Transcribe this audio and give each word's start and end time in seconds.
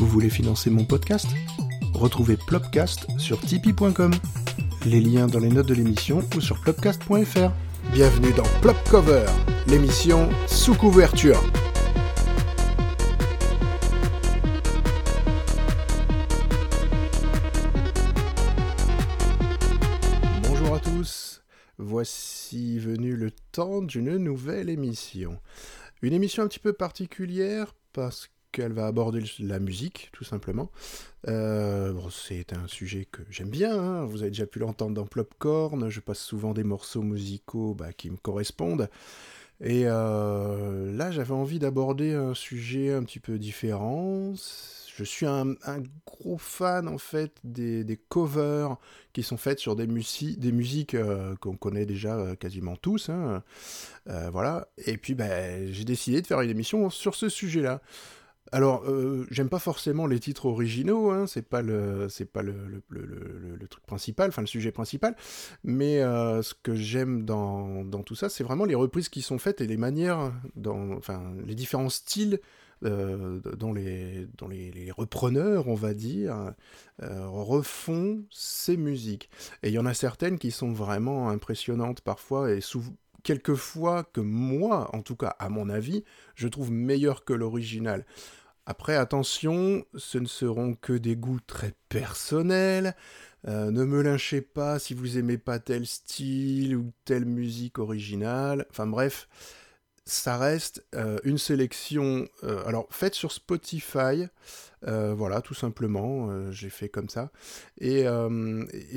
Vous 0.00 0.06
voulez 0.06 0.30
financer 0.30 0.70
mon 0.70 0.86
podcast? 0.86 1.26
Retrouvez 1.92 2.38
Plopcast 2.38 3.06
sur 3.18 3.38
tipeee.com. 3.38 4.12
Les 4.86 4.98
liens 4.98 5.26
dans 5.26 5.40
les 5.40 5.50
notes 5.50 5.68
de 5.68 5.74
l'émission 5.74 6.22
ou 6.34 6.40
sur 6.40 6.58
plopcast.fr. 6.62 7.50
Bienvenue 7.92 8.32
dans 8.32 8.46
Plopcover, 8.62 9.26
l'émission 9.66 10.30
sous 10.46 10.74
couverture. 10.74 11.38
Bonjour 20.44 20.76
à 20.76 20.78
tous, 20.78 21.42
voici 21.76 22.78
venu 22.78 23.16
le 23.16 23.30
temps 23.52 23.82
d'une 23.82 24.16
nouvelle 24.16 24.70
émission. 24.70 25.38
Une 26.00 26.14
émission 26.14 26.42
un 26.42 26.48
petit 26.48 26.58
peu 26.58 26.72
particulière 26.72 27.74
parce 27.92 28.30
qu'elle 28.52 28.72
va 28.72 28.86
aborder 28.86 29.22
la 29.38 29.58
musique, 29.58 30.10
tout 30.12 30.24
simplement. 30.24 30.70
Euh, 31.28 31.92
c'est 32.10 32.52
un 32.52 32.66
sujet 32.66 33.06
que 33.10 33.22
j'aime 33.30 33.50
bien, 33.50 33.78
hein. 33.78 34.04
vous 34.04 34.22
avez 34.22 34.30
déjà 34.30 34.46
pu 34.46 34.58
l'entendre 34.58 34.94
dans 34.94 35.06
Plopcorn, 35.06 35.88
je 35.88 36.00
passe 36.00 36.20
souvent 36.20 36.54
des 36.54 36.64
morceaux 36.64 37.02
musicaux 37.02 37.74
bah, 37.74 37.92
qui 37.92 38.10
me 38.10 38.16
correspondent. 38.16 38.88
Et 39.62 39.82
euh, 39.84 40.90
là, 40.96 41.10
j'avais 41.10 41.34
envie 41.34 41.58
d'aborder 41.58 42.14
un 42.14 42.32
sujet 42.32 42.92
un 42.92 43.02
petit 43.02 43.20
peu 43.20 43.38
différent. 43.38 44.32
Je 44.96 45.04
suis 45.04 45.26
un, 45.26 45.54
gros 46.06 46.38
fan 46.38 46.88
en 46.88 46.96
fait 46.98 47.32
des, 47.44 48.00
covers 48.08 48.76
qui 49.12 49.22
sont 49.22 49.36
faites 49.36 49.58
sur 49.58 49.76
des, 49.76 49.86
musiques 49.86 50.94
euh, 50.94 51.36
qu'on 51.36 51.56
connaît 51.56 51.84
déjà 51.84 52.34
quasiment 52.36 52.76
tous. 52.76 53.10
Hein. 53.10 53.42
voilà. 54.06 54.68
Et 54.78 54.96
puis, 54.96 55.14
ben, 55.14 55.70
j'ai 55.70 55.84
décidé 55.84 56.22
de 56.22 56.26
faire 56.26 56.40
une 56.40 56.50
émission 56.50 56.88
sur 56.88 57.14
ce 57.14 57.28
sujet-là. 57.28 57.82
Alors, 58.52 58.82
euh, 58.88 59.26
j'aime 59.30 59.48
pas 59.48 59.60
forcément 59.60 60.06
les 60.06 60.18
titres 60.18 60.46
originaux, 60.46 61.10
hein, 61.10 61.26
c'est 61.26 61.48
pas 61.48 61.62
le, 61.62 62.08
truc 63.68 63.86
principal, 63.86 64.28
enfin 64.28 64.42
le 64.42 64.48
sujet 64.48 64.72
principal, 64.72 65.14
mais 65.62 66.00
euh, 66.00 66.42
ce 66.42 66.54
que 66.54 66.74
j'aime 66.74 67.24
dans, 67.24 67.84
tout 68.02 68.16
ça, 68.16 68.28
c'est 68.28 68.42
vraiment 68.42 68.64
les 68.64 68.74
reprises 68.74 69.08
qui 69.08 69.22
sont 69.22 69.38
faites 69.38 69.60
et 69.60 69.66
les 69.66 69.76
manières, 69.76 70.32
les 71.46 71.54
différents 71.54 71.90
styles 71.90 72.40
euh, 72.84 73.40
dont, 73.56 73.72
les, 73.72 74.26
repreneurs, 74.96 75.68
on 75.68 75.74
va 75.74 75.94
dire, 75.94 76.52
refont 76.98 78.24
ces 78.30 78.76
musiques. 78.76 79.30
Et 79.62 79.68
il 79.68 79.74
y 79.74 79.78
en 79.78 79.86
a 79.86 79.94
certaines 79.94 80.38
qui 80.38 80.50
sont 80.50 80.72
vraiment 80.72 81.28
impressionnantes 81.28 82.00
parfois 82.00 82.50
et 82.52 82.60
souvent 82.60 82.92
quelquefois 83.22 84.04
que 84.04 84.20
moi, 84.20 84.88
en 84.94 85.02
tout 85.02 85.16
cas 85.16 85.34
à 85.38 85.48
mon 85.48 85.68
avis, 85.68 86.04
je 86.34 86.48
trouve 86.48 86.70
meilleures 86.70 87.24
que 87.24 87.32
l'original. 87.32 88.04
Après, 88.70 88.94
attention, 88.94 89.84
ce 89.96 90.18
ne 90.18 90.28
seront 90.28 90.74
que 90.74 90.92
des 90.92 91.16
goûts 91.16 91.40
très 91.44 91.74
personnels. 91.88 92.94
Euh, 93.48 93.72
ne 93.72 93.82
me 93.82 94.00
lynchez 94.00 94.42
pas 94.42 94.78
si 94.78 94.94
vous 94.94 95.18
aimez 95.18 95.38
pas 95.38 95.58
tel 95.58 95.88
style 95.88 96.76
ou 96.76 96.92
telle 97.04 97.24
musique 97.24 97.80
originale. 97.80 98.66
Enfin 98.70 98.86
bref, 98.86 99.28
ça 100.04 100.38
reste 100.38 100.86
euh, 100.94 101.18
une 101.24 101.36
sélection. 101.36 102.28
Euh, 102.44 102.64
alors, 102.64 102.86
faite 102.92 103.16
sur 103.16 103.32
Spotify. 103.32 104.28
voilà, 104.82 105.40
tout 105.40 105.54
simplement. 105.54 106.52
J'ai 106.52 106.70
fait 106.70 106.88
comme 106.88 107.08
ça. 107.08 107.32
Et, 107.80 108.04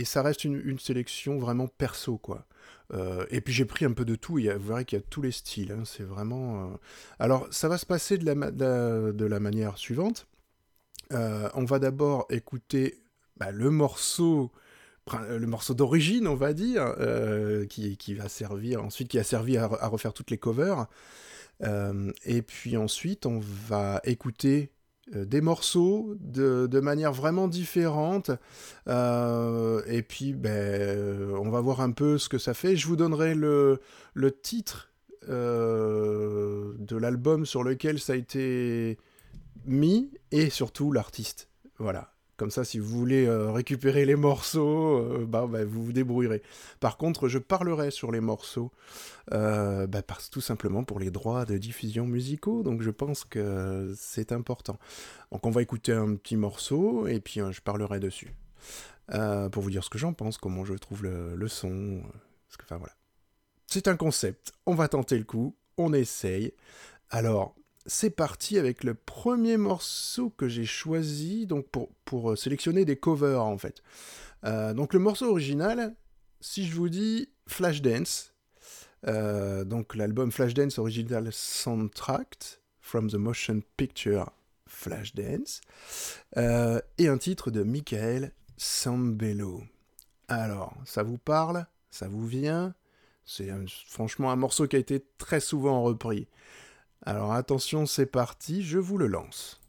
ça 0.05 0.21
reste 0.21 0.43
une, 0.43 0.77
sélection 0.77 1.39
vraiment 1.39 1.67
perso, 1.67 2.19
quoi. 2.19 2.45
Euh, 2.93 3.25
et 3.29 3.41
puis 3.41 3.53
j'ai 3.53 3.65
pris 3.65 3.85
un 3.85 3.93
peu 3.93 4.05
de 4.05 4.15
tout, 4.15 4.39
il 4.39 4.45
y 4.45 4.49
a, 4.49 4.57
vous 4.57 4.67
verrez 4.67 4.85
qu'il 4.85 4.99
y 4.99 5.01
a 5.01 5.05
tous 5.09 5.21
les 5.21 5.31
styles, 5.31 5.71
hein, 5.71 5.83
c'est 5.85 6.03
vraiment... 6.03 6.65
Euh, 6.65 6.75
alors 7.19 7.47
ça 7.51 7.67
va 7.67 7.77
se 7.77 7.85
passer 7.85 8.17
de 8.17 8.25
la, 8.25 9.39
manière 9.39 9.77
suivante. 9.77 10.27
Euh, 11.11 11.49
on 11.53 11.65
va 11.65 11.79
d'abord 11.79 12.25
écouter 12.29 13.03
bah, 13.37 13.51
le 13.51 13.69
morceau 13.69 14.51
le 15.27 15.45
morceau 15.47 15.73
d'origine, 15.73 16.27
on 16.29 16.35
va 16.35 16.53
dire, 16.53 16.95
qui, 17.69 18.13
va 18.13 18.29
servir 18.29 18.81
ensuite, 18.81 19.09
qui 19.09 19.19
a 19.19 19.23
servi 19.25 19.57
à, 19.57 19.67
refaire 19.67 20.13
toutes 20.13 20.31
les 20.31 20.37
covers. 20.37 20.87
et 21.61 22.41
puis 22.41 22.77
ensuite, 22.77 23.25
on 23.25 23.39
va 23.39 23.99
écouter 24.05 24.71
des 25.11 25.41
morceaux 25.41 26.15
de, 26.19 26.67
de, 26.67 26.79
manière 26.79 27.11
vraiment 27.11 27.47
différente. 27.47 28.31
Euh, 28.87 29.81
et 29.87 30.01
puis, 30.01 30.33
ben, 30.33 30.49
euh, 30.51 31.37
on 31.39 31.49
va 31.49 31.61
voir 31.61 31.81
un 31.81 31.91
peu 31.91 32.17
ce 32.17 32.29
que 32.29 32.37
ça 32.37 32.53
fait. 32.53 32.75
Je 32.75 32.87
vous 32.87 32.95
donnerai 32.95 33.35
le, 33.35 33.81
le 34.13 34.31
titre 34.31 34.89
de 35.27 36.97
l'album 36.97 37.45
sur 37.45 37.63
lequel 37.63 37.97
ça 37.99 38.11
a 38.11 38.15
été 38.17 38.97
mis 39.65 40.11
et 40.31 40.49
surtout 40.49 40.91
l'artiste. 40.91 41.47
Voilà. 41.79 42.12
Comme 42.43 42.51
ça, 42.51 42.65
si 42.65 42.77
vous 42.77 42.89
voulez 42.89 43.25
euh, 43.25 43.53
récupérer 43.53 44.03
les 44.03 44.17
morceaux, 44.17 44.97
euh, 44.97 45.25
bah, 45.25 45.47
bah, 45.49 45.63
vous 45.63 45.81
vous 45.81 45.93
débrouillerez. 45.93 46.43
Par 46.81 46.97
contre, 46.97 47.29
je 47.29 47.37
parlerai 47.37 47.89
sur 47.89 48.11
les 48.11 48.19
morceaux, 48.19 48.69
euh, 49.31 49.87
bah, 49.87 50.03
parce, 50.03 50.29
tout 50.29 50.41
simplement 50.41 50.83
pour 50.83 50.99
les 50.99 51.09
droits 51.09 51.45
de 51.45 51.57
diffusion 51.57 52.05
musicaux, 52.05 52.61
donc 52.61 52.81
je 52.81 52.89
pense 52.89 53.23
que 53.23 53.93
c'est 53.95 54.33
important. 54.33 54.77
Donc 55.31 55.45
on 55.45 55.51
va 55.51 55.61
écouter 55.61 55.93
un 55.93 56.15
petit 56.15 56.35
morceau, 56.35 57.07
et 57.07 57.21
puis 57.21 57.39
je 57.39 57.61
parlerai 57.61 58.01
dessus. 58.01 58.35
pour 59.07 59.63
vous 59.63 59.71
dire 59.71 59.85
ce 59.85 59.89
que 59.89 59.97
j'en 59.97 60.11
pense, 60.11 60.37
comment 60.37 60.65
je 60.65 60.73
trouve 60.73 61.03
le, 61.03 61.47
son. 61.47 62.01
enfin 62.61 62.75
voilà. 62.75 62.93
C'est 63.67 63.87
un 63.87 63.95
concept, 63.95 64.51
on 64.65 64.75
va 64.75 64.89
tenter 64.89 65.17
le 65.17 65.23
coup, 65.23 65.55
on 65.77 65.93
essaye. 65.93 66.51
Alors, 67.09 67.55
c'est 67.85 68.09
parti 68.09 68.57
avec 68.57 68.83
le 68.83 68.93
premier 68.93 69.57
morceau 69.57 70.29
que 70.29 70.47
j'ai 70.47 70.65
choisi 70.65 71.45
donc 71.45 71.67
pour, 71.69 71.89
pour 72.05 72.31
euh, 72.31 72.35
sélectionner 72.35 72.85
des 72.85 72.95
covers 72.95 73.43
en 73.43 73.57
fait. 73.57 73.81
Euh, 74.45 74.73
donc 74.73 74.93
le 74.93 74.99
morceau 74.99 75.29
original, 75.29 75.95
si 76.39 76.65
je 76.65 76.75
vous 76.75 76.89
dis 76.89 77.29
Flashdance, 77.47 78.33
euh, 79.07 79.63
donc 79.65 79.95
l'album 79.95 80.31
Flashdance 80.31 80.77
Original 80.79 81.29
Soundtrack 81.31 82.61
from 82.79 83.09
the 83.09 83.15
Motion 83.15 83.61
Picture 83.77 84.31
Flashdance, 84.67 85.61
et 86.35 87.07
un 87.07 87.17
titre 87.17 87.51
de 87.51 87.63
Michael 87.63 88.31
Sambello. 88.57 89.63
Alors, 90.27 90.73
ça 90.85 91.03
vous 91.03 91.17
parle? 91.17 91.67
Ça 91.91 92.07
vous 92.07 92.25
vient? 92.25 92.73
C'est 93.25 93.49
franchement 93.87 94.31
un 94.31 94.35
morceau 94.35 94.67
qui 94.67 94.75
a 94.75 94.79
été 94.79 95.05
très 95.17 95.39
souvent 95.39 95.83
repris. 95.83 96.27
Alors 97.05 97.33
attention, 97.33 97.85
c'est 97.85 98.05
parti, 98.05 98.63
je 98.63 98.79
vous 98.79 98.97
le 98.97 99.07
lance. 99.07 99.59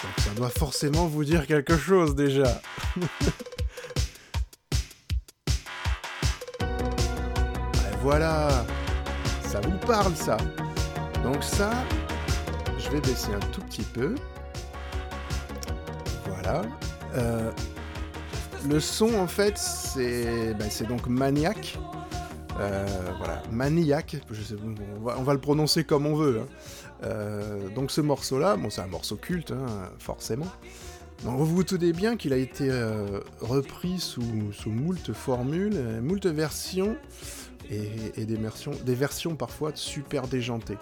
Donc 0.00 0.12
ça 0.18 0.30
doit 0.36 0.50
forcément 0.50 1.08
vous 1.08 1.24
dire 1.24 1.48
quelque 1.48 1.76
chose 1.76 2.14
déjà. 2.14 2.60
voilà, 8.00 8.64
ça 9.42 9.60
vous 9.60 9.76
parle 9.78 10.14
ça. 10.14 10.36
Donc 11.24 11.42
ça, 11.42 11.72
je 12.78 12.90
vais 12.90 13.00
baisser 13.00 13.34
un 13.34 13.40
tout 13.50 13.62
petit 13.62 13.82
peu. 13.82 14.14
Voilà. 16.26 16.62
Euh, 17.14 17.50
le 18.66 18.80
son, 18.80 19.14
en 19.14 19.26
fait, 19.26 19.58
c'est 19.58 20.54
ben, 20.54 20.68
donc 20.88 21.06
maniaque. 21.06 21.78
Euh, 22.60 22.86
voilà, 23.18 23.42
maniaque, 23.52 24.16
on, 25.04 25.22
va, 25.22 25.32
le 25.32 25.38
prononcer 25.38 25.84
comme 25.84 26.06
on 26.06 26.16
veut. 26.16 26.40
Hein. 26.40 26.46
Euh, 27.04 27.68
donc 27.68 27.92
ce 27.92 28.00
morceau-là, 28.00 28.56
bon, 28.56 28.68
c'est 28.68 28.80
un 28.80 28.88
morceau 28.88 29.16
culte, 29.16 29.52
hein, 29.52 29.90
forcément. 29.98 30.48
Donc, 31.24 31.38
vous 31.38 31.46
vous 31.46 31.64
doutez 31.64 31.92
bien 31.92 32.16
qu'il 32.16 32.32
a 32.32 32.36
été 32.36 32.68
euh, 32.70 33.20
repris 33.40 33.98
sous, 33.98 34.52
sous 34.52 34.70
moult 34.70 35.12
formules, 35.12 36.00
moult 36.00 36.26
versions, 36.26 36.96
et, 37.70 38.24
des, 38.24 38.36
versions, 38.36 38.72
des 38.84 38.94
versions 38.94 39.36
parfois 39.36 39.72
super 39.74 40.26
déjantées. 40.26 40.78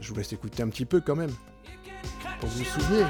je 0.00 0.08
vous 0.08 0.16
laisse 0.16 0.32
écouter 0.32 0.62
un 0.62 0.68
petit 0.68 0.86
peu 0.86 1.00
quand 1.00 1.16
même, 1.16 1.32
pour 2.40 2.48
vous 2.48 2.64
souvenir. 2.64 3.06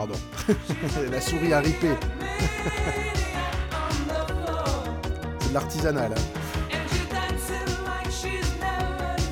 Pardon. 0.00 0.18
la 1.10 1.20
souris 1.20 1.52
a 1.52 1.60
ripé. 1.60 1.90
C'est 5.40 5.48
de 5.50 5.52
l'artisanal. 5.52 6.14
Hein. 6.16 6.78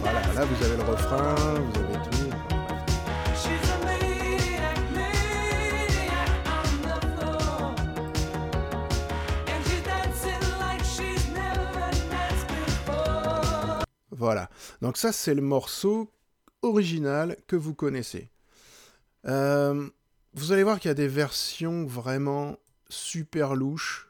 Voilà, 0.02 0.20
là 0.34 0.44
vous 0.44 0.64
avez 0.66 0.76
le 0.76 0.82
refrain, 0.82 1.34
vous 1.54 1.80
avez 1.80 1.94
tout. 1.94 2.10
Voilà. 14.10 14.50
Donc 14.82 14.98
ça, 14.98 15.12
c'est 15.12 15.34
le 15.34 15.40
morceau 15.40 16.12
original 16.60 17.38
que 17.46 17.56
vous 17.56 17.72
connaissez. 17.72 18.30
Euh, 19.26 19.88
vous 20.34 20.52
allez 20.52 20.62
voir 20.62 20.78
qu'il 20.80 20.88
y 20.88 20.92
a 20.92 20.94
des 20.94 21.08
versions 21.08 21.84
vraiment 21.84 22.58
super 22.88 23.54
louches. 23.54 24.08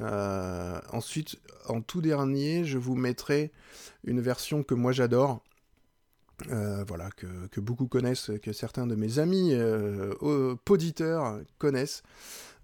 Euh, 0.00 0.80
ensuite, 0.92 1.38
en 1.68 1.80
tout 1.80 2.00
dernier, 2.00 2.64
je 2.64 2.78
vous 2.78 2.94
mettrai 2.94 3.52
une 4.04 4.20
version 4.20 4.62
que 4.62 4.74
moi 4.74 4.92
j'adore. 4.92 5.42
Euh, 6.50 6.84
voilà, 6.88 7.10
que, 7.10 7.60
beaucoup 7.60 7.86
connaissent, 7.86 8.30
que 8.42 8.52
certains 8.52 8.86
de 8.86 8.94
mes 8.94 9.18
amis 9.18 9.50
euh, 9.52 10.14
auditeurs 10.68 11.38
connaissent. 11.58 12.02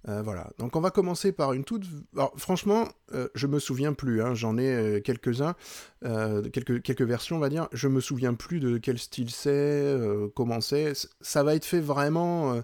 Voilà, 0.08 0.52
donc 0.58 0.76
on 0.76 0.80
va 0.80 0.92
commencer 0.92 1.32
par 1.32 1.52
une 1.52 1.64
toute... 1.64 1.82
Alors 2.14 2.32
franchement, 2.36 2.86
je 3.34 3.48
me 3.48 3.58
souviens 3.58 3.92
plus, 3.92 4.22
hein. 4.22 4.34
j'en 4.34 4.56
ai 4.56 5.02
quelques-uns, 5.04 5.56
quelques, 6.00 6.80
quelques 6.80 7.02
versions 7.02 7.34
on 7.34 7.40
va 7.40 7.48
dire, 7.48 7.66
je 7.72 7.88
me 7.88 8.00
souviens 8.00 8.34
plus 8.34 8.60
de 8.60 8.78
quel 8.78 9.00
style 9.00 9.32
c'est, 9.32 9.98
comment 10.36 10.60
c'est, 10.60 10.92
ça 11.20 11.42
va 11.42 11.56
être 11.56 11.64
fait 11.64 11.80
vraiment 11.80 12.62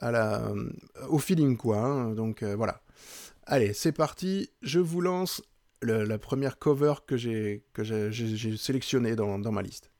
la, 0.00 0.52
au 1.08 1.18
feeling 1.18 1.56
quoi, 1.56 1.78
hein. 1.78 2.14
donc 2.14 2.42
voilà. 2.42 2.80
Allez, 3.46 3.72
c'est 3.74 3.92
parti, 3.92 4.50
je 4.62 4.80
vous 4.80 5.00
lance 5.00 5.42
la 5.82 6.18
première 6.18 6.58
cover 6.58 6.94
que 7.06 7.16
j'ai 7.16 7.62
sélectionnée 8.56 9.16
dans 9.16 9.52
ma 9.52 9.62
liste. 9.62 9.90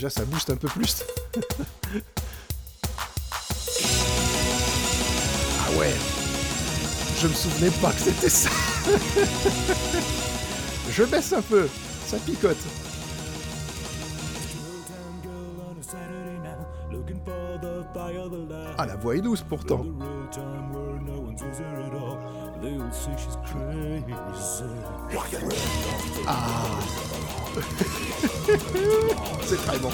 déjà 0.00 0.08
ça 0.08 0.24
booste 0.24 0.48
un 0.48 0.56
peu 0.56 0.68
plus. 0.68 1.04
ah 5.58 5.70
ouais 5.78 5.92
Je 7.20 7.26
me 7.26 7.34
souvenais 7.34 7.70
pas 7.82 7.92
que 7.92 8.00
c'était 8.00 8.30
ça 8.30 8.48
Je 10.90 11.02
baisse 11.04 11.34
un 11.34 11.42
peu, 11.42 11.68
ça 12.10 12.18
picote. 12.18 12.56
Ah 18.78 18.86
la 18.86 18.96
voix 18.96 19.14
est 19.14 19.20
douce 19.20 19.42
pourtant. 19.48 19.86
Ah 26.26 26.78
C'est 29.44 29.56
très 29.56 29.78
bon. 29.78 29.90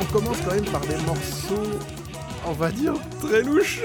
on 0.00 0.04
commence 0.12 0.38
quand 0.44 0.54
même 0.54 0.64
par 0.64 0.80
des 0.82 0.96
morceaux, 1.06 1.78
on 2.46 2.52
va 2.52 2.70
dire, 2.70 2.94
très 3.20 3.42
louches. 3.42 3.82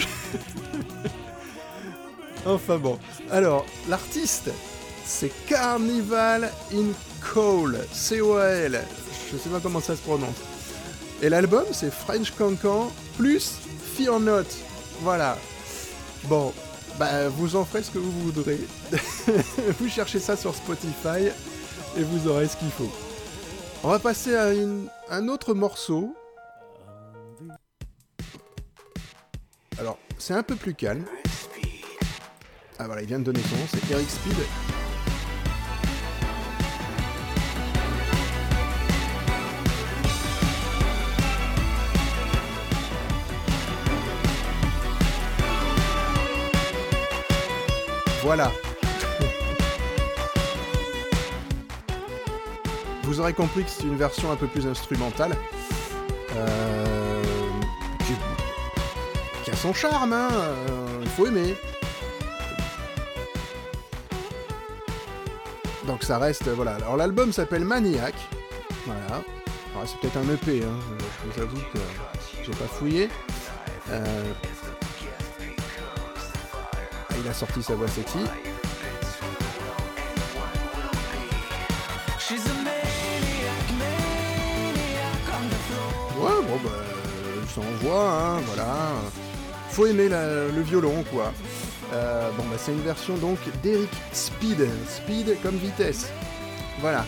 enfin 2.45 2.77
bon. 2.77 2.97
Alors, 3.31 3.65
l'artiste, 3.87 4.49
c'est 5.05 5.31
Carnival 5.47 6.51
in 6.73 6.87
Coal. 7.21 7.77
C-O-A-L. 7.91 8.81
Je 9.31 9.37
sais 9.37 9.49
pas 9.49 9.59
comment 9.59 9.81
ça 9.81 9.95
se 9.95 10.01
prononce. 10.01 10.35
Et 11.21 11.29
l'album, 11.29 11.65
c'est 11.71 11.91
French 11.91 12.31
Cancan 12.31 12.91
plus 13.17 13.57
Fear 13.95 14.19
Not. 14.19 14.43
Voilà. 15.01 15.37
Bon, 16.25 16.53
bah, 16.99 17.29
vous 17.29 17.55
en 17.55 17.65
ferez 17.65 17.83
ce 17.83 17.91
que 17.91 17.99
vous 17.99 18.11
voudrez. 18.11 18.59
vous 19.79 19.89
cherchez 19.89 20.19
ça 20.19 20.35
sur 20.35 20.53
Spotify 20.55 21.29
et 21.97 22.03
vous 22.03 22.27
aurez 22.27 22.47
ce 22.47 22.57
qu'il 22.57 22.71
faut. 22.71 22.91
On 23.83 23.89
va 23.89 23.99
passer 23.99 24.35
à 24.35 24.49
un 25.11 25.27
autre 25.27 25.53
morceau. 25.53 26.15
C'est 30.17 30.33
un 30.33 30.43
peu 30.43 30.55
plus 30.55 30.73
calme. 30.73 31.05
Ah 32.79 32.85
voilà, 32.85 33.01
il 33.01 33.07
vient 33.07 33.19
de 33.19 33.23
donner 33.23 33.41
son 33.41 33.55
nom, 33.55 33.63
c'est 33.67 33.91
Eric 33.91 34.09
Speed. 34.09 34.35
Voilà. 48.23 48.51
Vous 53.03 53.21
aurez 53.21 53.31
compris 53.31 53.63
que 53.63 53.69
c'est 53.69 53.83
une 53.83 53.95
version 53.95 54.29
un 54.31 54.35
peu 54.35 54.47
plus 54.47 54.67
instrumentale. 54.67 55.31
Euh, 56.35 56.96
son 59.57 59.73
charme, 59.73 60.13
hein. 60.13 60.29
Euh, 60.31 60.99
il 61.01 61.09
faut 61.09 61.25
aimer. 61.27 61.55
Donc 65.85 66.03
ça 66.03 66.17
reste, 66.19 66.47
voilà. 66.49 66.75
Alors 66.75 66.97
l'album 66.97 67.31
s'appelle 67.31 67.63
Maniac. 67.63 68.13
Voilà. 68.85 69.23
c'est 69.85 69.99
peut-être 69.99 70.17
un 70.17 70.33
EP, 70.33 70.63
hein. 70.63 70.79
je 70.99 71.31
vous 71.31 71.41
avoue 71.41 71.61
que 71.73 71.79
j'ai 72.45 72.51
pas 72.51 72.65
fouillé. 72.65 73.09
Euh, 73.89 74.33
il 77.19 77.27
a 77.27 77.33
sorti 77.33 77.63
sa 77.63 77.75
voix 77.75 77.87
sexy. 77.87 78.19
Ouais, 86.19 86.31
bon 86.47 86.59
bah, 86.63 86.69
ça 87.53 87.61
envoie, 87.61 88.11
hein, 88.11 88.41
voilà. 88.45 89.26
Faut 89.77 89.85
aimer 89.85 90.09
le 90.09 90.61
violon, 90.63 91.03
quoi. 91.13 91.31
Euh, 91.93 92.31
bon 92.31 92.43
bah 92.45 92.55
c'est 92.57 92.71
une 92.71 92.81
version 92.81 93.15
donc 93.17 93.37
d'Eric 93.61 93.91
Speed, 94.11 94.67
Speed 94.89 95.39
comme 95.43 95.55
vitesse. 95.55 96.07
Voilà. 96.81 97.05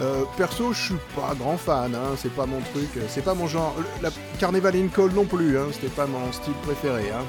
Euh, 0.00 0.24
perso, 0.36 0.72
je 0.72 0.86
suis 0.86 0.94
pas 1.14 1.36
grand 1.38 1.56
fan, 1.56 1.94
hein, 1.94 2.16
c'est 2.16 2.34
pas 2.34 2.46
mon 2.46 2.60
truc, 2.72 2.88
c'est 3.06 3.22
pas 3.22 3.34
mon 3.34 3.46
genre. 3.46 3.76
La 4.02 4.10
Carnival 4.40 4.74
in 4.74 4.88
Call 4.88 5.12
non 5.12 5.24
plus, 5.24 5.56
hein, 5.56 5.66
c'était 5.72 5.86
pas 5.86 6.06
mon 6.06 6.32
style 6.32 6.52
préféré. 6.64 7.12
Hein. 7.12 7.22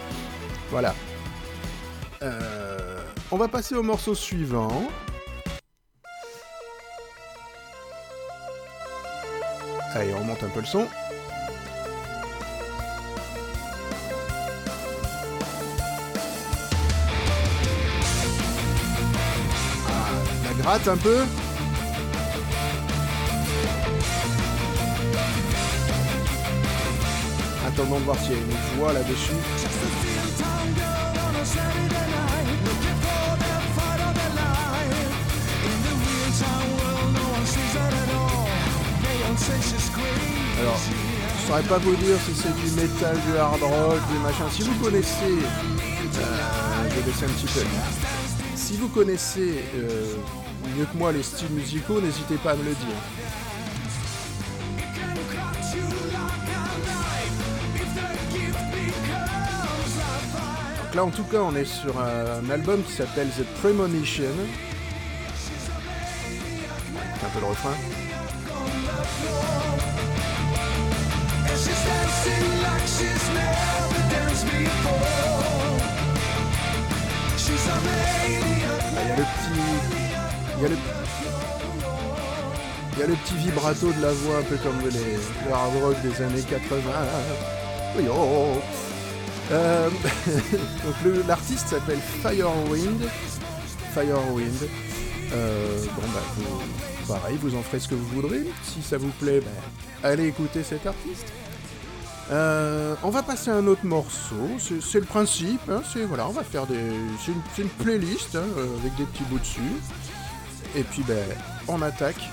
Voilà. 0.72 0.96
Euh, 2.24 3.04
on 3.30 3.38
va 3.38 3.50
passer 3.50 3.76
au 3.76 3.84
morceau 3.84 4.16
suivant. 4.16 4.82
Allez, 9.94 10.12
on 10.20 10.24
monte 10.24 10.44
un 10.44 10.50
peu 10.50 10.62
le 10.62 10.66
son. 10.66 10.88
Un 20.72 20.98
peu. 20.98 21.18
Attendons 27.68 28.00
de 28.00 28.04
voir 28.04 28.20
s'il 28.20 28.34
y 28.34 28.36
a 28.36 28.38
une 28.38 28.78
voix 28.78 28.94
là-dessus. 28.94 29.32
Alors, 40.60 40.78
je 40.78 41.48
saurais 41.48 41.64
pas 41.64 41.78
vous 41.80 41.96
dire 41.96 42.18
si 42.28 42.36
c'est 42.36 42.56
du 42.56 42.72
métal, 42.76 43.18
du 43.26 43.38
hard 43.38 43.62
rock, 43.64 43.98
du 44.12 44.20
machin. 44.20 44.46
Si 44.52 44.62
vous 44.62 44.76
connaissez, 44.76 45.14
euh, 45.24 46.90
je 46.90 46.96
vais 46.96 47.26
un 47.26 47.30
petit 47.30 47.48
peu. 47.48 47.62
Si 48.56 48.78
vous 48.78 48.90
connaissez 48.90 49.64
euh, 49.76 50.16
mieux 50.78 50.86
que 50.86 50.98
moi 50.98 51.12
les 51.12 51.24
styles 51.24 51.52
musicaux, 51.52 52.02
n'hésitez 52.02 52.36
pas 52.38 52.52
à 52.52 52.56
me 52.56 52.64
le 52.64 52.74
dire. 52.74 52.96
Donc 60.84 60.96
là, 60.96 61.04
en 61.04 61.12
tout 61.12 61.24
cas, 61.24 61.40
on 61.42 61.56
est 61.56 61.66
sur 61.66 62.00
un 62.00 62.50
album 62.50 62.82
qui 62.84 62.94
s'appelle 62.94 63.28
The 63.30 63.44
Premonition. 63.62 64.24
Un 67.24 67.30
peu 67.30 67.40
le 67.40 67.46
refrain. 67.46 67.76
Il 80.60 80.64
y 80.64 80.66
a 80.66 80.70
le. 80.70 80.76
Y 83.00 83.04
a 83.04 83.08
le 83.08 83.14
petit 83.14 83.36
vibrato 83.36 83.94
de 83.94 84.02
la 84.02 84.12
voix, 84.12 84.40
un 84.40 84.44
peu 84.44 84.58
comme 84.58 84.78
les, 84.82 84.90
le 84.90 85.54
hard 85.54 85.74
rock 85.82 85.96
des 86.02 86.22
années 86.22 86.42
80. 86.42 86.82
Oui, 87.98 88.04
oh, 88.10 88.14
oh. 88.14 88.58
Euh, 89.52 89.90
donc 91.04 91.28
l'artiste 91.28 91.70
s'appelle 91.70 92.00
Firewind. 92.22 93.02
Firewind. 93.94 94.70
Euh, 95.32 95.86
bon 95.96 96.02
bah 96.14 96.22
vous, 96.36 97.08
pareil, 97.08 97.38
vous 97.42 97.56
en 97.56 97.62
ferez 97.62 97.80
ce 97.80 97.88
que 97.88 97.96
vous 97.96 98.08
voudrez. 98.08 98.42
Si 98.64 98.82
ça 98.82 98.98
vous 98.98 99.12
plaît, 99.20 99.40
bah, 99.40 100.10
allez 100.10 100.28
écouter 100.28 100.64
cet 100.64 100.86
artiste. 100.86 101.28
Euh, 102.32 102.96
on 103.02 103.10
va 103.10 103.24
passer 103.24 103.50
à 103.50 103.56
un 103.56 103.66
autre 103.66 103.86
morceau, 103.86 104.36
c'est 104.60 105.00
le 105.00 105.06
principe, 105.06 105.62
hein, 105.68 105.82
c'est 105.92 106.04
voilà, 106.04 106.28
on 106.28 106.32
va 106.32 106.44
faire 106.44 106.68
des, 106.68 106.78
c'est 107.26 107.32
une, 107.32 107.66
une, 107.66 107.70
playlist 107.70 108.36
hein, 108.36 108.44
avec 108.82 108.96
des 108.98 109.06
petits 109.06 109.24
bouts 109.24 109.40
dessus, 109.40 109.62
et 110.76 110.84
puis 110.84 111.04
ben 111.08 111.18
on 111.68 111.82
attaque. 111.82 112.30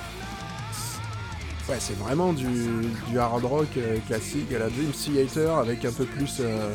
Ouais, 1.69 1.76
c'est 1.81 1.99
vraiment 1.99 2.33
du, 2.33 2.49
hard 3.19 3.45
rock 3.45 3.66
euh, 3.76 3.99
classique 4.07 4.52
à 4.55 4.61
la 4.61 4.69
Dream 4.69 4.93
Theater 4.93 5.59
avec 5.59 5.85
un 5.85 5.93
peu 5.93 6.05
plus. 6.05 6.37
Euh... 6.40 6.73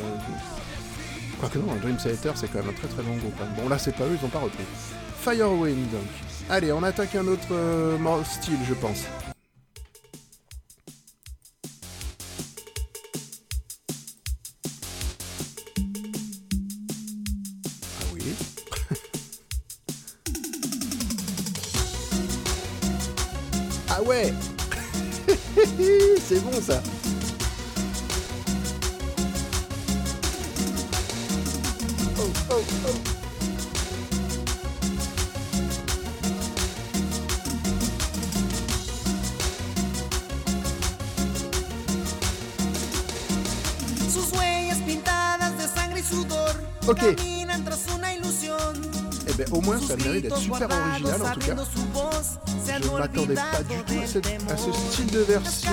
Quoique 1.40 1.58
non, 1.58 1.74
Dream 1.80 1.96
Theater 1.96 2.36
c'est 2.36 2.48
quand 2.48 2.58
même 2.58 2.68
un 2.68 2.72
très 2.78 2.88
très 2.88 3.02
bon 3.02 3.16
groupe. 3.16 3.34
Hein. 3.40 3.48
Bon 3.56 3.68
là 3.68 3.78
c'est 3.78 3.96
pas 3.96 4.04
eux, 4.04 4.18
ils 4.20 4.24
ont 4.24 4.28
pas 4.28 4.40
repris. 4.40 4.64
Firewind 5.20 5.90
donc. 5.90 6.02
Allez, 6.50 6.72
on 6.72 6.82
attaque 6.82 7.14
un 7.14 7.26
autre 7.26 7.52
euh, 7.52 8.24
style, 8.24 8.58
je 8.68 8.74
pense. 8.74 9.04
C'est 26.32 26.40
bon 26.40 26.60
ça. 26.62 26.82
Oh, 32.18 32.30
oh, 32.50 32.54
oh. 32.86 32.90
Sus 44.10 44.32
huellas 44.32 44.78
pintadas 44.86 45.50
de 45.58 45.62
sangre 45.62 45.98
y 45.98 46.02
sudor 46.02 46.54
Ok. 46.86 47.14
caminan 47.16 47.64
tras 47.64 47.80
una 47.94 48.14
ilusión. 48.14 48.80
Eh 49.26 49.32
ben, 49.34 49.46
au 49.52 49.60
moins, 49.60 49.80
ça 49.80 49.96
mérite 49.96 50.22
d'être 50.22 50.38
super 50.38 50.68
original 50.70 51.22
en 51.22 51.32
tout 51.32 51.40
cas. 51.40 51.56
Je 52.66 52.88
ne 52.88 52.98
m'attendais 52.98 53.34
pas 53.34 53.62
du 53.62 53.76
tout 53.84 54.00
à, 54.02 54.06
cette, 54.06 54.26
à, 54.26 54.56
ce 54.56 54.72
style 54.72 55.06
de 55.10 55.20
version. 55.20 55.72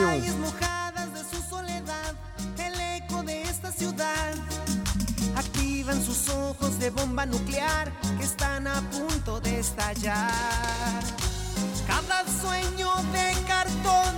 Activan 5.36 6.02
sus 6.02 6.30
ojos 6.30 6.80
de 6.80 6.90
bomba 6.90 7.26
nuclear 7.26 7.92
que 8.18 8.26
están 8.26 8.68
a 8.68 8.82
punto 8.92 9.40
de 9.40 9.60
estallar. 9.60 10.32
Cada 11.88 12.24
sueño 12.42 12.90
de 13.14 13.48
cartón 13.48 14.14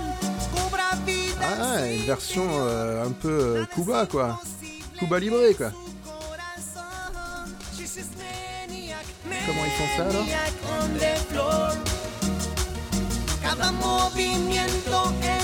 cobra 0.54 0.90
vida. 1.06 1.48
Ah, 1.60 1.86
une 1.86 2.06
version 2.06 2.44
euh, 2.48 3.06
un 3.06 3.12
peu 3.12 3.58
euh, 3.58 3.66
Cuba 3.74 4.06
quoi. 4.06 4.40
Cuba 4.98 5.20
Libre 5.20 5.38
quoi. 5.56 5.72
Comment 9.46 9.64
ils 9.64 9.72
font 9.72 9.96
ça 9.96 10.08
alors 10.08 11.91
Cada 13.52 13.70
movimiento 13.72 15.12
es. 15.22 15.42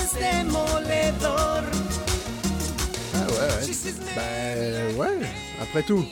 Ah 3.13 3.27
ouais, 3.27 3.67
ouais. 3.67 3.93
Bah 4.15 4.97
ouais, 4.97 5.27
après 5.61 5.83
tout. 5.83 6.03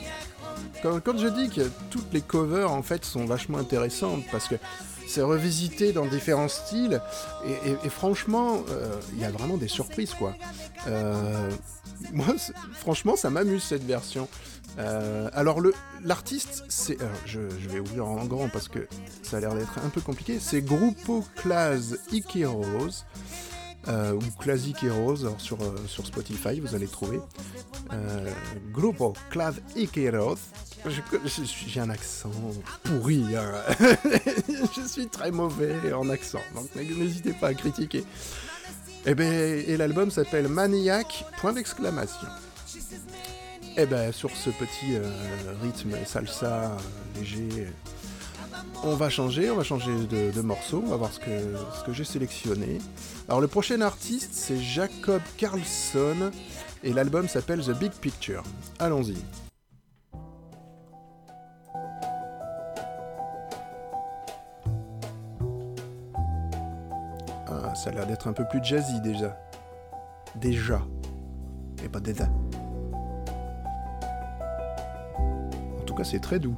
Quand, 0.80 1.00
quand, 1.00 1.18
je 1.18 1.26
dis 1.26 1.50
que 1.50 1.68
toutes 1.90 2.12
les 2.12 2.20
covers 2.20 2.70
en 2.70 2.82
fait 2.82 3.04
sont 3.04 3.24
vachement 3.24 3.58
intéressantes 3.58 4.22
parce 4.30 4.46
que 4.46 4.54
c'est 5.08 5.22
revisité 5.22 5.92
dans 5.92 6.06
différents 6.06 6.46
styles 6.46 7.00
et, 7.44 7.70
et, 7.70 7.76
et 7.86 7.88
franchement 7.88 8.62
euh, 8.70 8.92
il 9.14 9.18
euh, 9.18 9.22
y 9.22 9.24
a 9.24 9.32
vraiment 9.32 9.56
des 9.56 9.66
surprises 9.66 10.14
quoi. 10.14 10.34
Euh, 10.86 11.50
moi 12.12 12.26
franchement 12.74 13.16
ça 13.16 13.28
m'amuse 13.28 13.64
cette 13.64 13.84
version. 13.84 14.28
Euh, 14.78 15.28
alors 15.32 15.60
l'artiste, 16.04 16.64
je, 17.26 17.40
je, 17.58 17.68
vais 17.68 17.80
ouvrir 17.80 18.06
en 18.06 18.24
grand 18.26 18.48
parce 18.48 18.68
que 18.68 18.86
ça 19.22 19.38
a 19.38 19.40
l'air 19.40 19.54
d'être 19.54 19.78
un 19.84 19.88
peu 19.88 20.00
compliqué. 20.00 20.38
C'est 20.40 20.62
Grupo 20.62 21.24
Class 21.36 21.96
Ikeros. 22.12 23.04
Euh, 23.86 24.12
ou 24.12 24.42
Classic 24.42 24.82
Heroes 24.82 25.38
sur, 25.38 25.62
euh, 25.62 25.74
sur 25.86 26.04
Spotify, 26.04 26.60
vous 26.60 26.74
allez 26.74 26.88
trouver. 26.88 27.20
Euh, 27.92 28.30
Grupo 28.70 29.14
Clav 29.30 29.58
Ikeros. 29.76 30.36
J'ai 31.66 31.80
un 31.80 31.88
accent 31.88 32.30
pourri. 32.82 33.24
Hein. 33.34 33.52
je 34.76 34.86
suis 34.86 35.08
très 35.08 35.30
mauvais 35.30 35.92
en 35.92 36.10
accent, 36.10 36.40
donc 36.54 36.68
n'hésitez 36.74 37.32
pas 37.32 37.48
à 37.48 37.54
critiquer. 37.54 37.98
Et, 39.06 39.12
eh 39.12 39.14
ben, 39.14 39.64
et 39.66 39.76
l'album 39.78 40.10
s'appelle 40.10 40.48
Maniac, 40.48 41.24
point 41.40 41.52
d'exclamation. 41.54 42.28
Et 43.78 43.82
eh 43.82 43.86
ben 43.86 44.10
sur 44.10 44.32
ce 44.32 44.50
petit 44.50 44.96
euh, 44.96 45.08
rythme 45.62 45.94
salsa 46.04 46.46
euh, 46.46 46.76
léger, 47.14 47.68
on 48.82 48.96
va 48.96 49.08
changer, 49.08 49.52
on 49.52 49.54
va 49.54 49.62
changer 49.62 49.92
de, 49.92 50.32
de 50.32 50.40
morceau, 50.40 50.82
on 50.84 50.90
va 50.90 50.96
voir 50.96 51.12
ce 51.12 51.20
que, 51.20 51.54
ce 51.78 51.84
que 51.84 51.92
j'ai 51.92 52.02
sélectionné. 52.02 52.80
Alors 53.28 53.40
le 53.40 53.46
prochain 53.46 53.80
artiste 53.80 54.30
c'est 54.32 54.58
Jacob 54.58 55.22
Carlson 55.36 56.32
et 56.82 56.92
l'album 56.92 57.28
s'appelle 57.28 57.60
The 57.60 57.70
Big 57.70 57.92
Picture. 57.92 58.42
Allons-y. 58.80 59.14
Ah, 67.46 67.76
ça 67.76 67.90
a 67.90 67.92
l'air 67.92 68.08
d'être 68.08 68.26
un 68.26 68.32
peu 68.32 68.44
plus 68.50 68.58
jazzy 68.60 69.00
déjà. 69.02 69.38
Déjà. 70.34 70.82
Et 71.84 71.88
pas 71.88 72.00
déjà. 72.00 72.28
C'est 76.04 76.20
très 76.20 76.38
doux. 76.38 76.56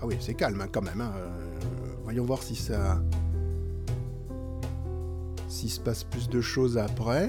Ah 0.00 0.06
oui, 0.06 0.16
c'est 0.20 0.34
calme 0.34 0.60
hein, 0.60 0.68
quand 0.70 0.82
même. 0.82 1.00
Hein. 1.00 1.12
Euh, 1.16 1.28
voyons 2.04 2.24
voir 2.24 2.42
si 2.42 2.54
ça... 2.54 2.98
S'il 5.48 5.70
se 5.70 5.80
passe 5.80 6.04
plus 6.04 6.28
de 6.28 6.40
choses 6.40 6.78
après. 6.78 7.28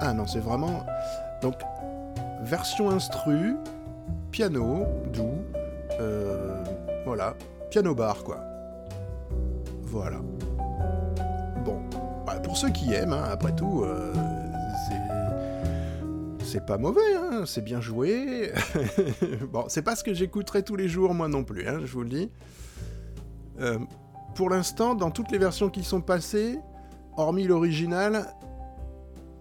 Ah 0.00 0.12
non, 0.12 0.26
c'est 0.26 0.40
vraiment... 0.40 0.84
Donc, 1.40 1.54
version 2.42 2.90
instru, 2.90 3.56
piano, 4.30 4.84
doux, 5.12 5.42
euh, 6.00 6.64
voilà, 7.04 7.34
piano 7.70 7.94
bar 7.94 8.24
quoi. 8.24 8.51
Voilà. 9.92 10.22
Bon, 11.66 11.78
bah, 12.24 12.40
pour 12.42 12.56
ceux 12.56 12.70
qui 12.70 12.94
aiment, 12.94 13.12
hein, 13.12 13.24
après 13.30 13.54
tout, 13.54 13.82
euh, 13.84 14.10
c'est 16.42 16.64
pas 16.64 16.78
mauvais, 16.78 17.14
hein, 17.14 17.42
c'est 17.44 17.60
bien 17.62 17.82
joué. 17.82 18.52
bon, 19.52 19.66
c'est 19.68 19.82
pas 19.82 19.94
ce 19.94 20.02
que 20.02 20.14
j'écouterai 20.14 20.62
tous 20.62 20.76
les 20.76 20.88
jours, 20.88 21.12
moi 21.12 21.28
non 21.28 21.44
plus, 21.44 21.68
hein, 21.68 21.80
je 21.84 21.92
vous 21.92 22.04
le 22.04 22.08
dis. 22.08 22.30
Euh, 23.60 23.78
pour 24.34 24.48
l'instant, 24.48 24.94
dans 24.94 25.10
toutes 25.10 25.30
les 25.30 25.36
versions 25.36 25.68
qui 25.68 25.84
sont 25.84 26.00
passées, 26.00 26.58
hormis 27.18 27.46
l'original, 27.46 28.34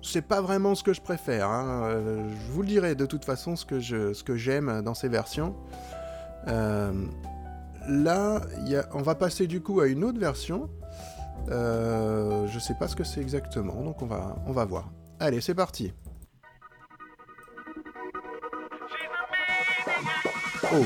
c'est 0.01 0.27
pas 0.27 0.41
vraiment 0.41 0.75
ce 0.75 0.83
que 0.83 0.91
je 0.91 0.99
préfère. 0.99 1.47
Euh, 1.49 2.27
je 2.27 2.51
vous 2.51 2.61
le 2.61 2.67
dirai 2.67 2.95
de 2.95 3.05
toute 3.05 3.23
façon 3.23 3.55
ce 3.55 3.65
que 3.65 3.79
ce 3.79 4.35
j'aime 4.35 4.81
dans 4.81 4.95
ces 4.95 5.07
versions. 5.07 5.55
Là, 7.87 8.41
on 8.93 9.01
va 9.01 9.15
passer 9.15 9.47
du 9.47 9.61
coup 9.61 9.81
à 9.81 9.87
une 9.87 10.03
autre 10.03 10.19
version. 10.19 10.69
Euh, 11.49 12.47
je 12.47 12.59
sais 12.59 12.75
pas 12.75 12.87
ce 12.87 12.95
que 12.95 13.03
c'est 13.03 13.21
exactement, 13.21 13.81
donc 13.83 14.01
on 14.01 14.05
va, 14.05 14.65
voir. 14.65 14.91
Allez, 15.19 15.41
c'est 15.41 15.55
parti. 15.55 15.93
Oh. 20.73 20.85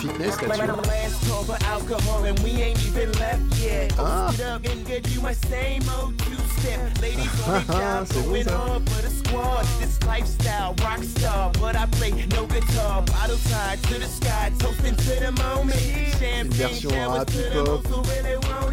Fitness 0.00 0.42
là-dessus. 0.42 1.44
for 1.44 1.58
alcohol 1.66 2.24
and 2.24 2.38
we 2.40 2.62
ain't 2.62 2.78
even 2.86 3.12
left 3.12 3.42
yet. 3.60 3.92
Ah. 3.98 4.32
Get 4.86 5.08
you 5.14 5.20
my 5.20 5.34
same 5.34 5.82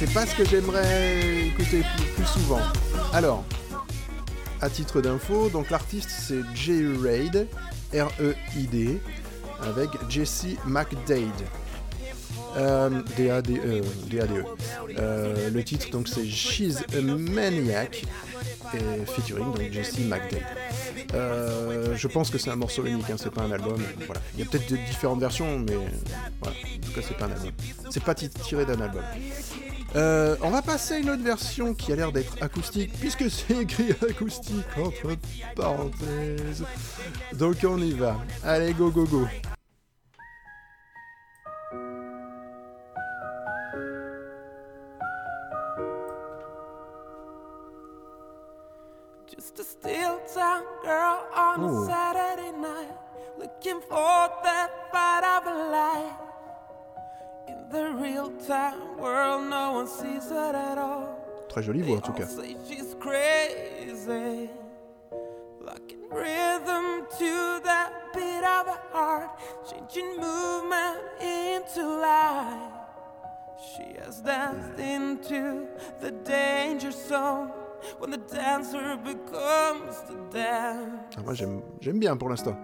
c'est 0.00 0.14
pas 0.14 0.24
ce 0.24 0.34
que 0.34 0.44
j'aimerais 0.46 1.46
écouter 1.48 1.82
plus, 2.16 2.24
souvent. 2.24 2.60
Alors, 3.12 3.44
à 4.62 4.70
titre 4.70 5.02
d'info, 5.02 5.50
donc 5.50 5.68
l'artiste 5.68 6.08
c'est 6.10 6.40
Jay 6.54 6.86
Raid, 6.98 7.46
R-E-I-D, 7.92 8.98
avec 9.62 9.90
Jesse 10.08 10.46
McDade. 10.64 11.28
Euh, 12.56 13.02
D-A-D-E. 13.16 13.82
D-A-D-E. 14.08 14.44
Euh, 14.98 15.50
le 15.50 15.64
titre 15.64 15.90
donc 15.90 16.08
c'est 16.08 16.24
She's 16.24 16.78
a 16.96 17.00
Maniac 17.02 18.02
et 18.74 19.04
featuring 19.06 19.52
donc 19.52 19.70
Jesse 19.70 19.98
McDade. 19.98 20.40
Euh, 21.14 21.94
je 21.94 22.08
pense 22.08 22.30
que 22.30 22.38
c'est 22.38 22.50
un 22.50 22.56
morceau 22.56 22.86
unique, 22.86 23.10
hein, 23.10 23.16
c'est 23.18 23.30
pas 23.32 23.42
un 23.42 23.52
album. 23.52 23.82
Voilà. 24.06 24.22
Il 24.34 24.40
y 24.40 24.42
a 24.42 24.46
peut-être 24.50 24.72
différentes 24.86 25.20
versions, 25.20 25.58
mais 25.58 25.74
voilà. 26.40 26.56
En 26.56 26.86
tout 26.86 26.92
cas, 26.92 27.00
c'est 27.06 27.16
pas 27.16 27.26
un 27.26 27.32
album. 27.32 27.50
C'est 27.90 28.02
pas 28.02 28.14
ti- 28.14 28.30
tiré 28.30 28.64
d'un 28.64 28.80
album. 28.80 29.02
Euh, 29.96 30.36
on 30.42 30.50
va 30.50 30.62
passer 30.62 30.94
à 30.94 30.98
une 30.98 31.10
autre 31.10 31.22
version 31.22 31.74
qui 31.74 31.92
a 31.92 31.96
l'air 31.96 32.12
d'être 32.12 32.40
acoustique, 32.40 32.92
puisque 32.98 33.28
c'est 33.28 33.56
écrit 33.56 33.90
acoustique 34.08 34.66
entre 34.78 35.16
parenthèses. 35.56 36.64
Donc 37.32 37.56
on 37.64 37.78
y 37.78 37.92
va. 37.92 38.16
Allez, 38.44 38.72
go, 38.72 38.90
go, 38.90 39.04
go. 39.04 39.26
Just 49.26 49.58
a 49.58 49.64
still 49.64 50.20
town 50.32 50.62
girl 50.84 51.18
on 51.34 51.64
a 51.64 51.86
Saturday 51.86 52.52
night, 52.56 52.94
looking 53.38 53.80
for 53.88 54.28
that 54.44 54.70
fight 54.92 55.24
of 55.24 55.46
a 55.46 55.70
life. 55.70 56.29
Très 61.48 61.62
jolie 61.62 61.82
voix 61.82 61.98
en 61.98 62.00
tout 62.00 62.12
cas. 62.12 62.26
say 62.26 62.56
she's 62.68 62.96
crazy, 63.00 64.50
locking 65.60 66.08
rhythm 66.10 67.06
to 67.18 67.60
that 67.64 67.92
beat 68.14 68.44
of 68.44 68.66
a 68.68 68.78
heart, 68.92 69.30
changing 69.68 70.20
movement 70.20 70.98
into 71.20 71.86
life. 72.00 72.72
She 73.74 73.98
has 74.00 74.20
danced 74.20 74.80
into 74.80 75.66
the 76.00 76.10
danger 76.24 76.90
zone 76.90 77.50
when 77.98 78.10
the 78.10 78.18
dancer 78.18 78.96
becomes 78.96 80.02
the 80.08 80.16
dance. 80.32 81.14
Ah, 81.16 81.22
moi 81.24 81.34
j'aime 81.34 81.62
j'aime 81.80 81.98
bien 82.00 82.16
pour 82.16 82.30
l'instant. 82.30 82.56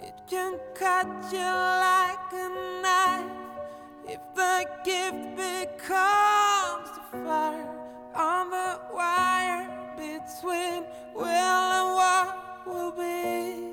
It 0.00 0.14
can 0.28 0.58
cut 0.74 1.06
you 1.32 1.38
like 1.38 2.32
a 2.32 2.48
knife 2.82 3.41
if 4.14 4.20
the 4.34 4.54
gift 4.84 5.22
becomes 5.36 6.88
the 6.96 7.04
fire 7.24 7.66
on 8.14 8.50
the 8.50 8.70
wire 8.94 9.64
between 9.96 10.82
will 11.14 11.26
and 11.26 11.88
what 11.98 12.28
will 12.66 12.92
be. 12.92 13.72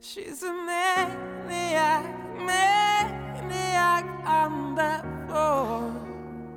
She's 0.00 0.42
a 0.42 0.52
maniac, 0.52 2.04
maniac 2.50 4.04
on 4.26 4.74
the 4.74 4.92
floor. 5.28 5.82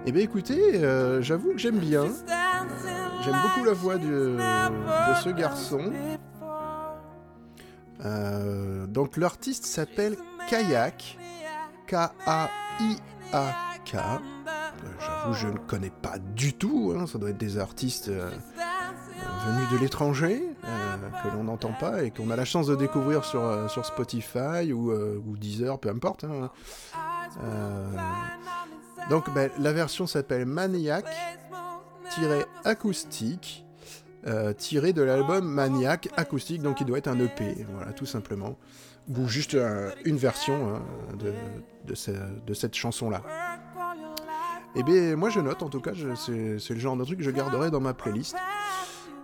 Eh 0.05 0.11
bien 0.11 0.23
écoutez, 0.23 0.83
euh, 0.83 1.21
j'avoue 1.21 1.51
que 1.53 1.57
j'aime 1.59 1.77
bien. 1.79 2.05
J'aime 3.23 3.35
beaucoup 3.43 3.63
la 3.65 3.73
voix 3.73 3.97
de- 3.97 4.37
ce 5.23 5.29
garçon. 5.29 5.91
Euh, 8.03 8.87
donc 8.87 9.15
l'artiste 9.17 9.65
s'appelle 9.65 10.15
Kayak, 10.51 11.17
K-A-I-A-K. 11.87 12.19
Euh, 13.95 14.17
J'avoue, 14.99 15.33
je 15.33 15.47
ne 15.47 15.57
connais 15.59 15.89
pas 15.89 16.17
du 16.19 16.51
tout. 16.51 16.93
hein, 16.93 17.07
ça 17.07 17.17
doit 17.19 17.29
être 17.29 17.37
des 17.37 17.57
artistes 17.57 18.09
euh, 18.09 18.29
euh, 18.59 19.47
venus 19.47 19.69
de 19.71 19.77
l'étranger 19.77 20.43
que 21.23 21.29
l'on 21.37 21.45
n'entend 21.45 21.71
pas 21.71 22.03
et 22.03 22.11
qu'on 22.11 22.29
a 22.31 22.35
la 22.35 22.43
chance 22.43 22.67
de 22.67 22.75
découvrir 22.75 23.23
sur, 23.23 23.69
Spotify 23.85 24.73
ou, 24.73 25.37
Deezer, 25.37 25.79
peu 25.79 25.87
importe. 25.87 26.25
hein. 26.25 26.51
Donc 29.09 29.33
ben, 29.33 29.49
la 29.57 29.71
version 29.71 30.05
s'appelle 30.05 30.45
Maniac 30.45 31.05
acoustique 32.65 33.65
euh, 34.27 34.53
tiré 34.53 34.93
de 34.93 35.01
l'album 35.01 35.45
Maniac 35.45 36.09
acoustique 36.17 36.61
donc 36.61 36.79
il 36.81 36.85
doit 36.85 36.97
être 36.99 37.07
un 37.07 37.19
EP 37.19 37.65
voilà 37.75 37.91
tout 37.93 38.05
simplement. 38.05 38.57
Ou 39.09 39.27
juste 39.27 39.55
un- 39.55 39.89
une 40.05 40.17
version 40.17 40.75
hein, 40.75 40.81
de, 41.17 41.33
de, 41.87 41.95
ce- 41.95 42.11
de 42.45 42.53
cette 42.53 42.75
chanson 42.75 43.09
là 43.09 43.23
et 44.75 44.83
bien 44.83 45.15
moi 45.15 45.29
je 45.29 45.39
note 45.39 45.63
en 45.63 45.69
tout 45.69 45.81
cas 45.81 45.91
c'est 46.15 46.73
le 46.73 46.79
genre 46.79 46.95
de 46.95 47.03
truc 47.03 47.17
que 47.19 47.23
je 47.25 47.31
garderai 47.31 47.71
dans 47.71 47.81
ma 47.81 47.93
playlist. 47.93 48.35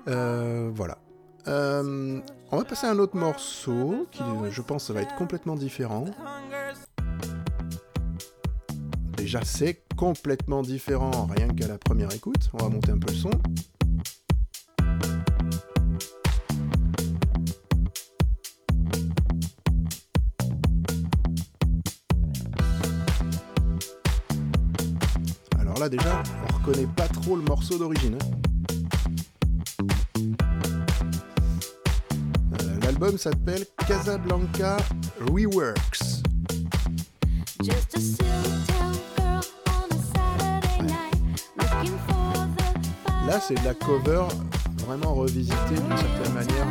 Euh, 0.08 0.70
voilà. 0.74 0.98
Euh, 1.48 2.20
on 2.52 2.58
va 2.58 2.64
passer 2.66 2.88
à 2.88 2.92
un 2.92 3.00
autre 3.00 3.16
morceau 3.16 4.08
qui 4.12 4.24
je 4.52 4.62
pense 4.62 4.90
va 4.92 5.02
être 5.02 5.16
complètement 5.16 5.56
différent. 5.56 6.06
Déjà, 9.16 9.40
c'est 9.44 9.82
complètement 9.98 10.62
différent, 10.62 11.28
rien 11.36 11.48
qu'à 11.50 11.68
la 11.68 11.78
première 11.78 12.14
écoute. 12.14 12.50
On 12.54 12.58
va 12.58 12.70
monter 12.70 12.92
un 12.92 12.98
peu 13.00 13.12
le 13.12 13.18
son. 13.18 13.32
Alors 25.78 25.90
là, 25.92 25.96
déjà, 25.96 26.24
on 26.50 26.58
reconnaît 26.58 26.88
pas 26.88 27.08
trop 27.08 27.36
le 27.36 27.44
morceau 27.44 27.78
d'origine. 27.78 28.18
hein. 28.20 29.18
Euh, 32.64 32.80
L'album 32.82 33.16
s'appelle 33.20 33.64
Casablanca 33.88 34.78
Reworks. 35.30 36.24
Là, 43.28 43.40
c'est 43.40 43.54
de 43.54 43.64
la 43.64 43.76
cover 43.76 44.24
vraiment 44.84 45.14
revisitée 45.14 45.56
d'une 45.70 45.96
certaine 45.96 46.34
manière, 46.34 46.68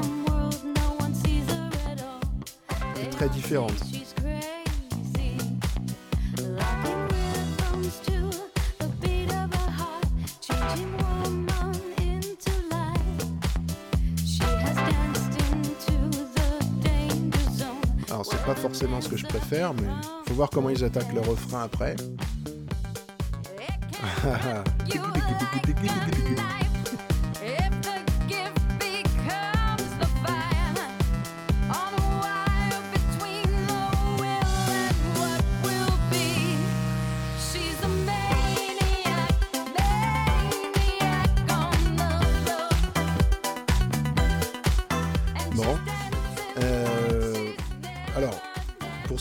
et 3.00 3.08
très 3.10 3.28
différente. 3.28 3.72
Forcément 18.86 19.00
ce 19.00 19.08
que 19.08 19.16
je 19.16 19.26
préfère, 19.26 19.74
mais 19.74 19.88
faut 20.26 20.34
voir 20.34 20.50
comment 20.50 20.70
ils 20.70 20.84
attaquent 20.84 21.12
le 21.12 21.20
refrain 21.20 21.64
après. 21.64 21.96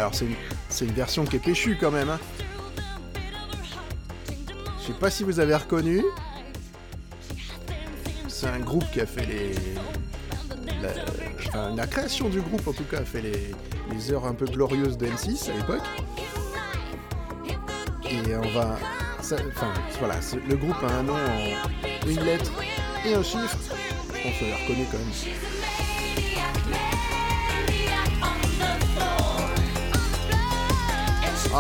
Alors 0.08 0.16
c'est 0.16 0.24
une, 0.24 0.88
une 0.88 0.94
version 0.94 1.26
qui 1.26 1.36
est 1.36 1.38
péchue 1.38 1.76
quand 1.78 1.90
même. 1.90 2.08
Hein. 2.08 2.18
Je 4.80 4.86
sais 4.86 4.98
pas 4.98 5.10
si 5.10 5.22
vous 5.22 5.38
avez 5.38 5.54
reconnu. 5.54 6.02
C'est 8.26 8.46
un 8.46 8.60
groupe 8.60 8.90
qui 8.90 9.02
a 9.02 9.06
fait 9.06 9.26
les. 9.26 9.54
La, 10.80 10.88
enfin, 11.46 11.74
la 11.76 11.86
création 11.86 12.30
du 12.30 12.40
groupe 12.40 12.66
en 12.66 12.72
tout 12.72 12.84
cas 12.84 13.00
a 13.00 13.04
fait 13.04 13.20
les, 13.20 13.52
les 13.92 14.10
heures 14.10 14.24
un 14.24 14.32
peu 14.32 14.46
glorieuses 14.46 14.96
d'M6 14.96 15.50
à 15.50 15.56
l'époque. 15.56 15.84
Et 18.10 18.34
on 18.34 18.50
va. 18.58 18.78
Enfin 19.20 19.74
voilà, 19.98 20.14
le 20.48 20.56
groupe 20.56 20.82
a 20.84 21.00
un 21.00 21.02
nom 21.02 21.16
en 21.16 22.08
une 22.08 22.24
lettre 22.24 22.52
et 23.04 23.12
un 23.12 23.22
chiffre. 23.22 23.58
Pense 24.08 24.38
qu'on 24.38 24.48
l'a 24.48 24.56
reconnu 24.56 24.86
quand 24.90 24.96
même. 24.96 25.67